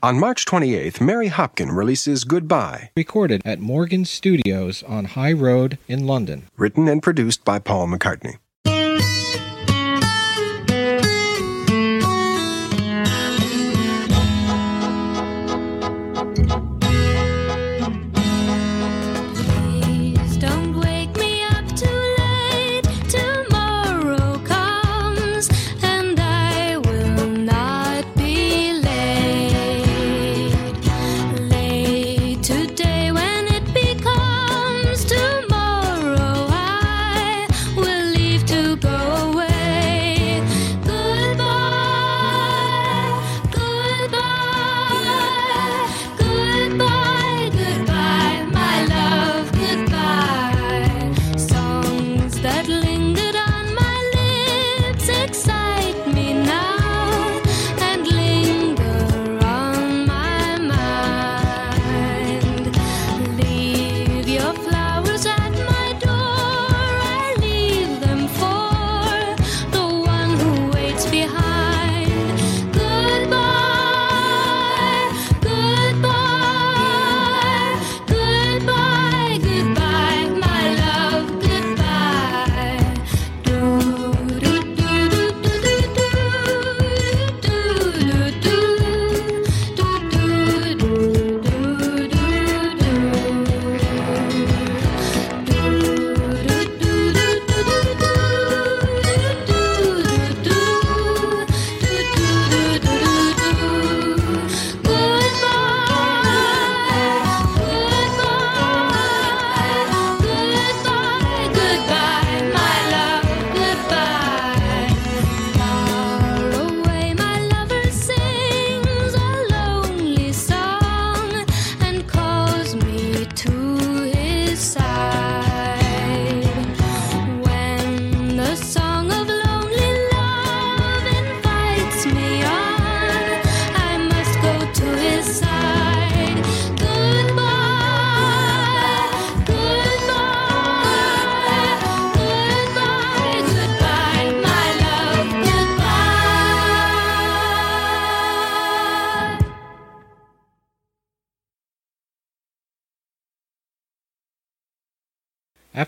[0.02, 6.06] On March 28th, Mary Hopkin releases Goodbye, Recorded at Morgan Studios on High Road in
[6.06, 6.44] London.
[6.56, 8.36] written and produced by Paul McCartney.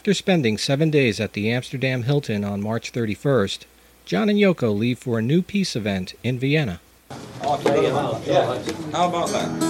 [0.08, 3.66] After spending seven days at the Amsterdam Hilton on March 31st,
[4.06, 6.80] John and Yoko leave for a new peace event in Vienna.
[7.42, 9.67] How about that?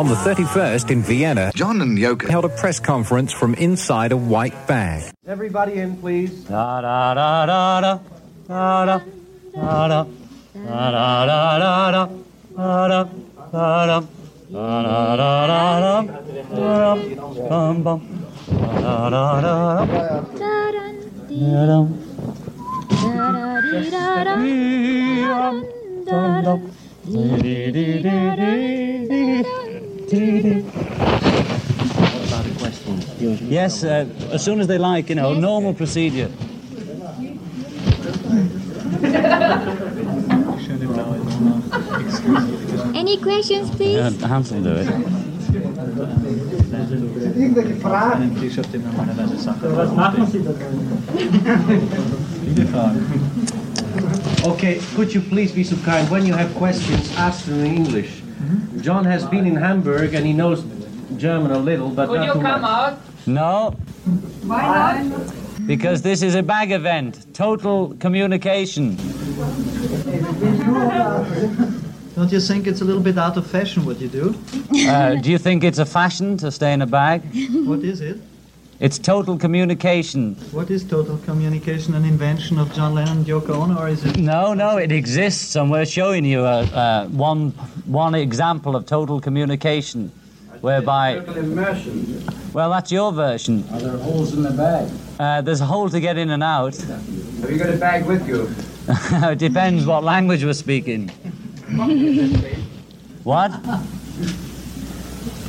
[0.00, 4.16] On the 31st in Vienna, John and Yoko held a press conference from inside a
[4.16, 5.12] white bag.
[5.26, 6.44] Everybody in, please.
[6.44, 7.98] Da da da da da.
[8.48, 9.02] Da da
[9.54, 10.04] da da.
[10.54, 12.08] Da da da da da.
[12.64, 13.04] Da da
[13.60, 14.00] da da.
[14.50, 14.80] Da
[26.40, 26.90] da
[33.48, 36.28] Yes, uh, as soon as they like, you know, normal procedure.
[42.92, 43.96] Any questions, please?
[43.96, 44.88] Yeah, Hans will do it.
[47.36, 48.36] Irgendwelche Fragen?
[49.76, 50.50] Was machen Sie da
[52.44, 53.00] Viele Fragen.
[54.42, 58.22] Okay, could you please be so kind, when you have questions, ask them in English.
[58.80, 60.64] John has been in Hamburg and he knows
[61.16, 62.70] German a little, but Could not you too come much.
[62.70, 62.98] out?
[63.26, 63.70] No,
[64.44, 65.66] Why not?
[65.66, 67.26] because this is a bag event.
[67.34, 68.96] Total communication.
[72.16, 74.34] Don't you think it's a little bit out of fashion what you do?
[74.88, 77.22] Uh, do you think it's a fashion to stay in a bag?
[77.66, 78.18] What is it?
[78.80, 80.36] It's total communication.
[80.52, 84.16] What is total communication an invention of John Lennon and Yoko Ono, or is it?
[84.16, 87.50] No, no, it exists, and we're showing you uh, uh, one
[87.84, 90.10] one example of total communication,
[90.62, 91.16] whereby.
[91.16, 92.24] immersion.
[92.54, 93.64] Well, that's your version.
[93.70, 94.90] Are there holes in the bag?
[95.18, 96.74] Uh, there's a hole to get in and out.
[96.74, 98.48] Have you got a bag with you?
[99.28, 101.10] it depends what language we're speaking.
[103.22, 103.50] What?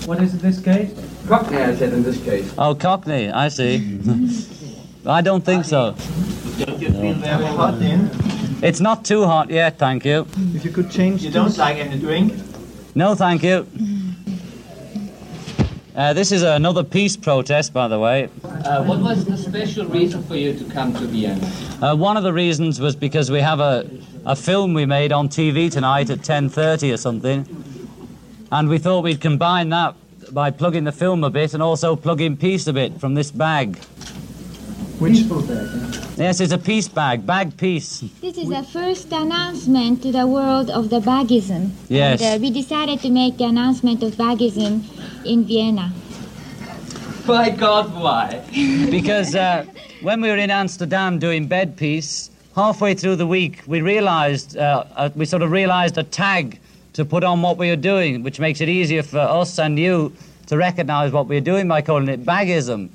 [0.06, 0.92] What is in this case?
[1.28, 2.54] Cockney, I said in this case.
[2.58, 4.00] Oh, Cockney, I see.
[5.06, 5.96] I don't think so.
[6.58, 8.10] Don't you feel very hot in?
[8.64, 10.28] It's not too hot yet, thank you.
[10.54, 11.24] If you could change.
[11.24, 12.34] You don't like any drink?
[12.94, 13.66] No, thank you.
[15.96, 18.30] Uh, this is another peace protest, by the way.
[18.44, 21.52] Uh, what was the special reason for you to come to Vienna?
[21.82, 23.90] Uh, one of the reasons was because we have a,
[24.26, 27.46] a film we made on TV tonight at 10.30 or something.
[28.52, 29.96] And we thought we'd combine that
[30.34, 33.78] by plugging the film a bit and also plugging peace a bit from this bag.
[35.00, 36.02] Which bag?
[36.18, 38.04] Yes, it's a peace bag, bag peace.
[38.22, 41.72] This is the first announcement to the world of the bagism.
[41.90, 42.22] Yes.
[42.22, 44.84] And, uh, we decided to make the announcement of bagism
[45.26, 45.92] in Vienna.
[47.26, 48.44] By God, why?
[48.92, 49.66] because uh,
[50.02, 54.84] when we were in Amsterdam doing bed peace, halfway through the week we realised uh,
[54.96, 56.60] uh, we sort of realised a tag
[56.94, 60.14] to put on what we are doing, which makes it easier for us and you
[60.48, 62.90] to recognise what we're doing by calling it bagism.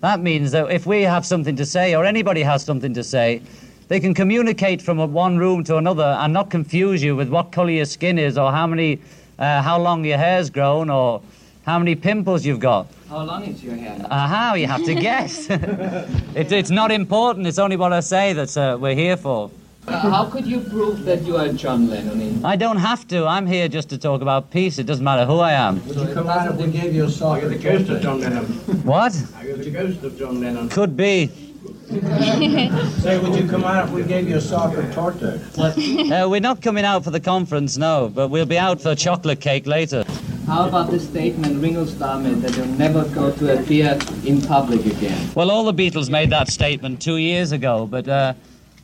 [0.00, 3.42] That means that if we have something to say, or anybody has something to say,
[3.88, 7.70] they can communicate from one room to another and not confuse you with what colour
[7.70, 9.00] your skin is, or how many,
[9.38, 11.20] uh, how long your hair's grown, or
[11.66, 12.86] how many pimples you've got.
[13.08, 14.06] How long is your hair?
[14.08, 15.50] Aha, you have to guess.
[15.50, 17.46] it, it's not important.
[17.46, 19.50] It's only what I say that uh, we're here for.
[19.86, 22.44] Uh, how could you prove that you are John Lennon?
[22.44, 23.26] I don't have to.
[23.26, 24.78] I'm here just to talk about peace.
[24.78, 25.84] It doesn't matter who I am.
[25.86, 27.38] Would you come out if we gave you a sock?
[27.38, 28.44] Are you the ghost of John Lennon?
[28.84, 29.16] What?
[29.36, 30.68] Are you the ghost of John Lennon?
[30.68, 31.30] Could be.
[33.00, 35.40] Say, would you come out if we gave you a sock or torta?
[35.58, 39.40] Uh, we're not coming out for the conference, no, but we'll be out for chocolate
[39.40, 40.04] cake later.
[40.46, 44.84] How about the statement Ringo Starr made that you'll never go to appear in public
[44.86, 45.30] again?
[45.34, 48.34] Well, all the Beatles made that statement two years ago, but uh,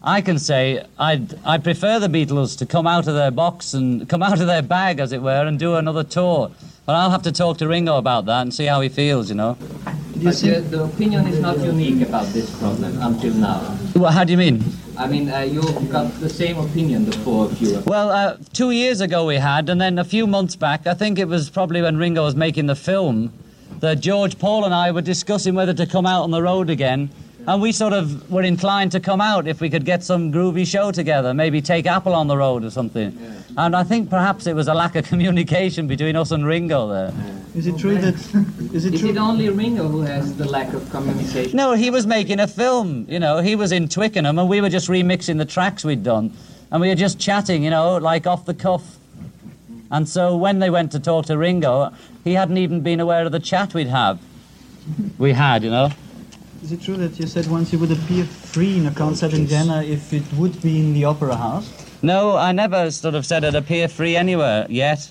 [0.06, 4.08] I can say I'd, I prefer the Beatles to come out of their box and
[4.08, 6.52] come out of their bag, as it were, and do another tour.
[6.86, 9.34] But I'll have to talk to Ringo about that and see how he feels, you
[9.34, 9.58] know.
[10.14, 13.76] But the, the opinion is not unique about this problem until now.
[13.96, 14.62] Well, how do you mean?
[14.96, 17.82] I mean, uh, you've got the same opinion, the four of you.
[17.84, 21.18] Well, uh, two years ago we had, and then a few months back, I think
[21.18, 23.32] it was probably when Ringo was making the film,
[23.80, 27.10] that George Paul and I were discussing whether to come out on the road again.
[27.46, 30.66] And we sort of were inclined to come out if we could get some groovy
[30.66, 33.16] show together, maybe take Apple on the road or something.
[33.56, 37.14] And I think perhaps it was a lack of communication between us and Ringo there.
[37.54, 38.14] Is it true that?
[38.74, 39.10] Is it Is true?
[39.10, 41.56] Is it only Ringo who has the lack of communication?
[41.56, 44.68] No, he was making a film, you know, he was in Twickenham and we were
[44.68, 46.32] just remixing the tracks we'd done.
[46.72, 48.96] And we were just chatting, you know, like off the cuff.
[49.92, 51.92] And so when they went to talk to Ringo,
[52.24, 54.18] he hadn't even been aware of the chat we'd have.
[55.16, 55.90] We had, you know.
[56.66, 59.46] Is it true that you said once you would appear free in a concert in
[59.46, 61.72] Vienna if it would be in the opera house?
[62.02, 65.08] No, I never sort of said I'd appear free anywhere yet.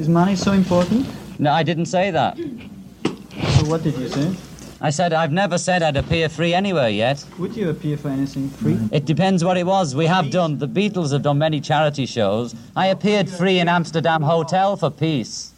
[0.00, 1.06] Is money so important?
[1.38, 2.36] No, I didn't say that.
[2.36, 4.34] So what did you say?
[4.80, 7.24] I said I've never said I'd appear free anywhere yet.
[7.38, 8.76] Would you appear for anything free?
[8.90, 9.94] It depends what it was.
[9.94, 12.56] We have done, the Beatles have done many charity shows.
[12.74, 15.52] I appeared free in Amsterdam Hotel for peace.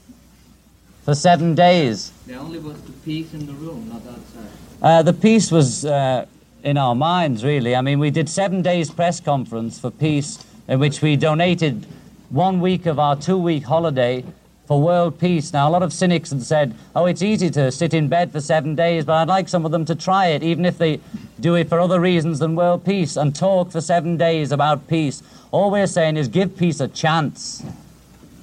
[1.09, 2.13] For seven days.
[2.27, 4.51] There only was the peace in the room, not outside.
[4.83, 6.27] Uh, the peace was uh,
[6.63, 7.75] in our minds, really.
[7.75, 11.87] I mean, we did seven days press conference for peace, in which we donated
[12.29, 14.23] one week of our two-week holiday
[14.67, 15.51] for world peace.
[15.51, 18.43] Now, a lot of cynics have said, "Oh, it's easy to sit in bed for
[18.43, 21.01] seven days," but I'd like some of them to try it, even if they
[21.41, 25.23] do it for other reasons than world peace, and talk for seven days about peace.
[25.53, 27.63] All we're saying is give peace a chance.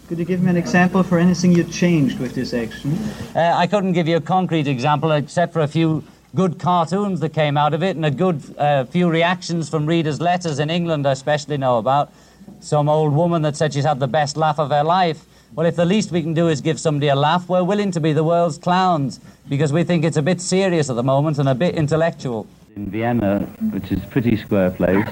[0.08, 2.96] Could you give me an example for anything you changed with this action?
[3.36, 6.04] Uh, I couldn't give you a concrete example except for a few
[6.36, 10.22] good cartoons that came out of it and a good uh, few reactions from readers'
[10.22, 12.14] letters in England, I especially know about.
[12.60, 15.26] Some old woman that said she's had the best laugh of her life.
[15.56, 18.00] Well, if the least we can do is give somebody a laugh, we're willing to
[18.00, 19.20] be the world's clowns
[19.50, 22.46] because we think it's a bit serious at the moment and a bit intellectual.
[22.76, 23.40] In Vienna,
[23.72, 25.08] which is a pretty square place,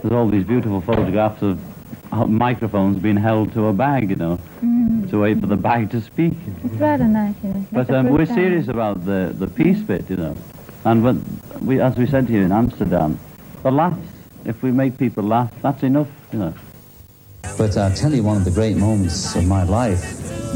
[0.00, 1.58] there's all these beautiful photographs of
[2.26, 5.10] microphones being held to a bag, you know, Mm.
[5.10, 6.34] to wait for the bag to speak.
[6.64, 7.66] It's rather nice, you know.
[7.72, 8.34] But um, we're time.
[8.36, 10.36] serious about the, the peace bit, you know.
[10.84, 11.24] And when
[11.60, 13.18] we, as we said here in Amsterdam,
[13.62, 13.98] the laughs,
[14.44, 16.54] if we make people laugh, that's enough, you know.
[17.58, 20.02] But I'll tell you, one of the great moments of my life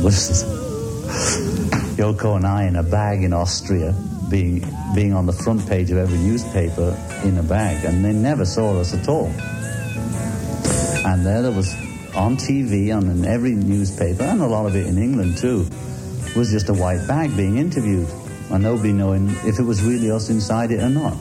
[0.02, 0.44] was
[1.96, 3.94] Yoko and I in a bag in Austria,
[4.30, 4.64] being,
[4.94, 8.78] being on the front page of every newspaper in a bag, and they never saw
[8.78, 9.32] us at all.
[11.04, 11.74] And there, there was
[12.14, 15.66] on TV, and in every newspaper, and a lot of it in England too,
[16.36, 18.08] was just a white bag being interviewed,
[18.50, 21.16] and nobody knowing if it was really us inside it or not.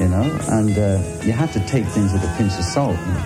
[0.00, 2.98] You know, and uh, you had to take things with a pinch of salt.
[2.98, 3.24] You know?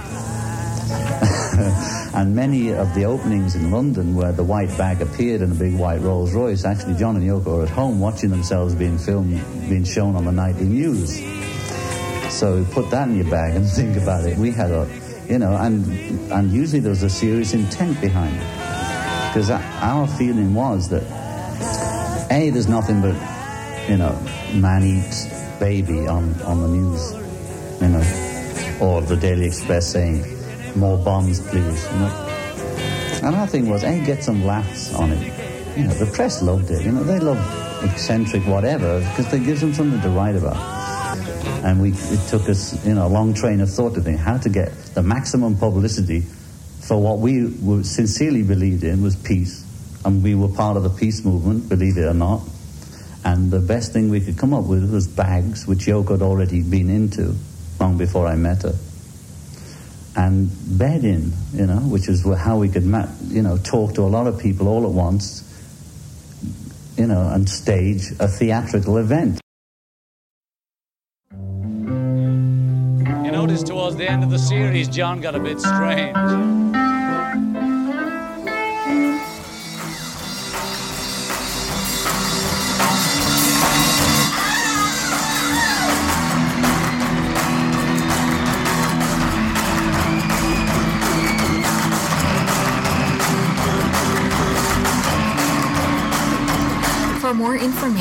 [2.15, 5.75] and many of the openings in London where the white bag appeared in a big
[5.75, 9.85] white Rolls Royce, actually John and Yoko are at home watching themselves being filmed, being
[9.85, 11.21] shown on the nightly news.
[12.33, 14.39] So put that in your bag and think about it.
[14.39, 14.89] We had a,
[15.31, 15.87] you know, and
[16.33, 21.05] and usually there was a serious intent behind it, because our feeling was that
[22.31, 23.15] a there's nothing but,
[23.89, 24.19] you know,
[24.55, 25.27] man eats
[25.59, 27.13] baby on on the news,
[27.81, 28.05] you know,
[28.81, 30.25] or the Daily Express saying
[30.75, 31.85] more bombs, please.
[31.93, 32.27] You know?
[33.23, 35.77] And our thing was, hey, get some laughs on it.
[35.77, 36.85] You know, the press loved it.
[36.85, 37.39] You know, they love
[37.85, 40.80] eccentric whatever because it gives them something to write about.
[41.63, 44.39] And we, it took us, you know, a long train of thought to think how
[44.39, 47.51] to get the maximum publicity for what we
[47.83, 49.67] sincerely believed in was peace.
[50.05, 52.41] And we were part of the peace movement, believe it or not.
[53.25, 56.63] And the best thing we could come up with was bags, which Yoko had already
[56.63, 57.35] been into
[57.79, 58.75] long before I met her
[60.17, 64.11] and bedding, you know, which is how we could, ma- you know, talk to a
[64.11, 65.47] lot of people all at once,
[66.97, 69.41] you know, and stage a theatrical event.
[73.59, 76.17] Towards the end of the series, John got a bit strange.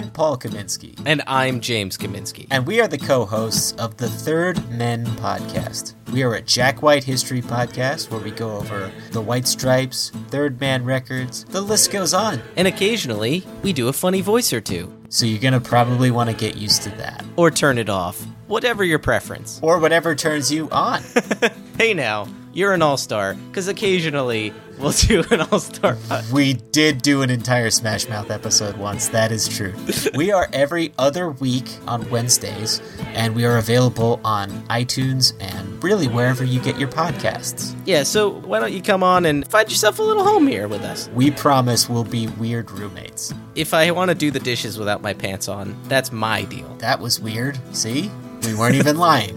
[0.00, 0.98] I'm Paul Kaminsky.
[1.04, 2.46] And I'm James Kaminsky.
[2.50, 5.92] And we are the co hosts of the Third Men podcast.
[6.10, 10.58] We are a Jack White history podcast where we go over the White Stripes, Third
[10.58, 12.40] Man Records, the list goes on.
[12.56, 14.90] And occasionally, we do a funny voice or two.
[15.10, 17.22] So you're going to probably want to get used to that.
[17.36, 18.18] Or turn it off.
[18.46, 19.60] Whatever your preference.
[19.62, 21.02] Or whatever turns you on.
[21.76, 25.98] hey now, you're an all star, because occasionally we'll do an all star.
[26.32, 29.74] We did do an entire Smash Mouth episode once, that is true.
[30.14, 36.08] we are every other week on Wednesdays, and we are available on iTunes and really
[36.08, 37.76] wherever you get your podcasts.
[37.84, 40.82] Yeah, so why don't you come on and find yourself a little home here with
[40.82, 41.10] us?
[41.14, 43.34] We promise we'll be weird roommates.
[43.54, 46.74] If I want to do the dishes without my pants on, that's my deal.
[46.78, 47.58] That was weird.
[47.76, 48.10] See?
[48.44, 49.36] We weren't even lying.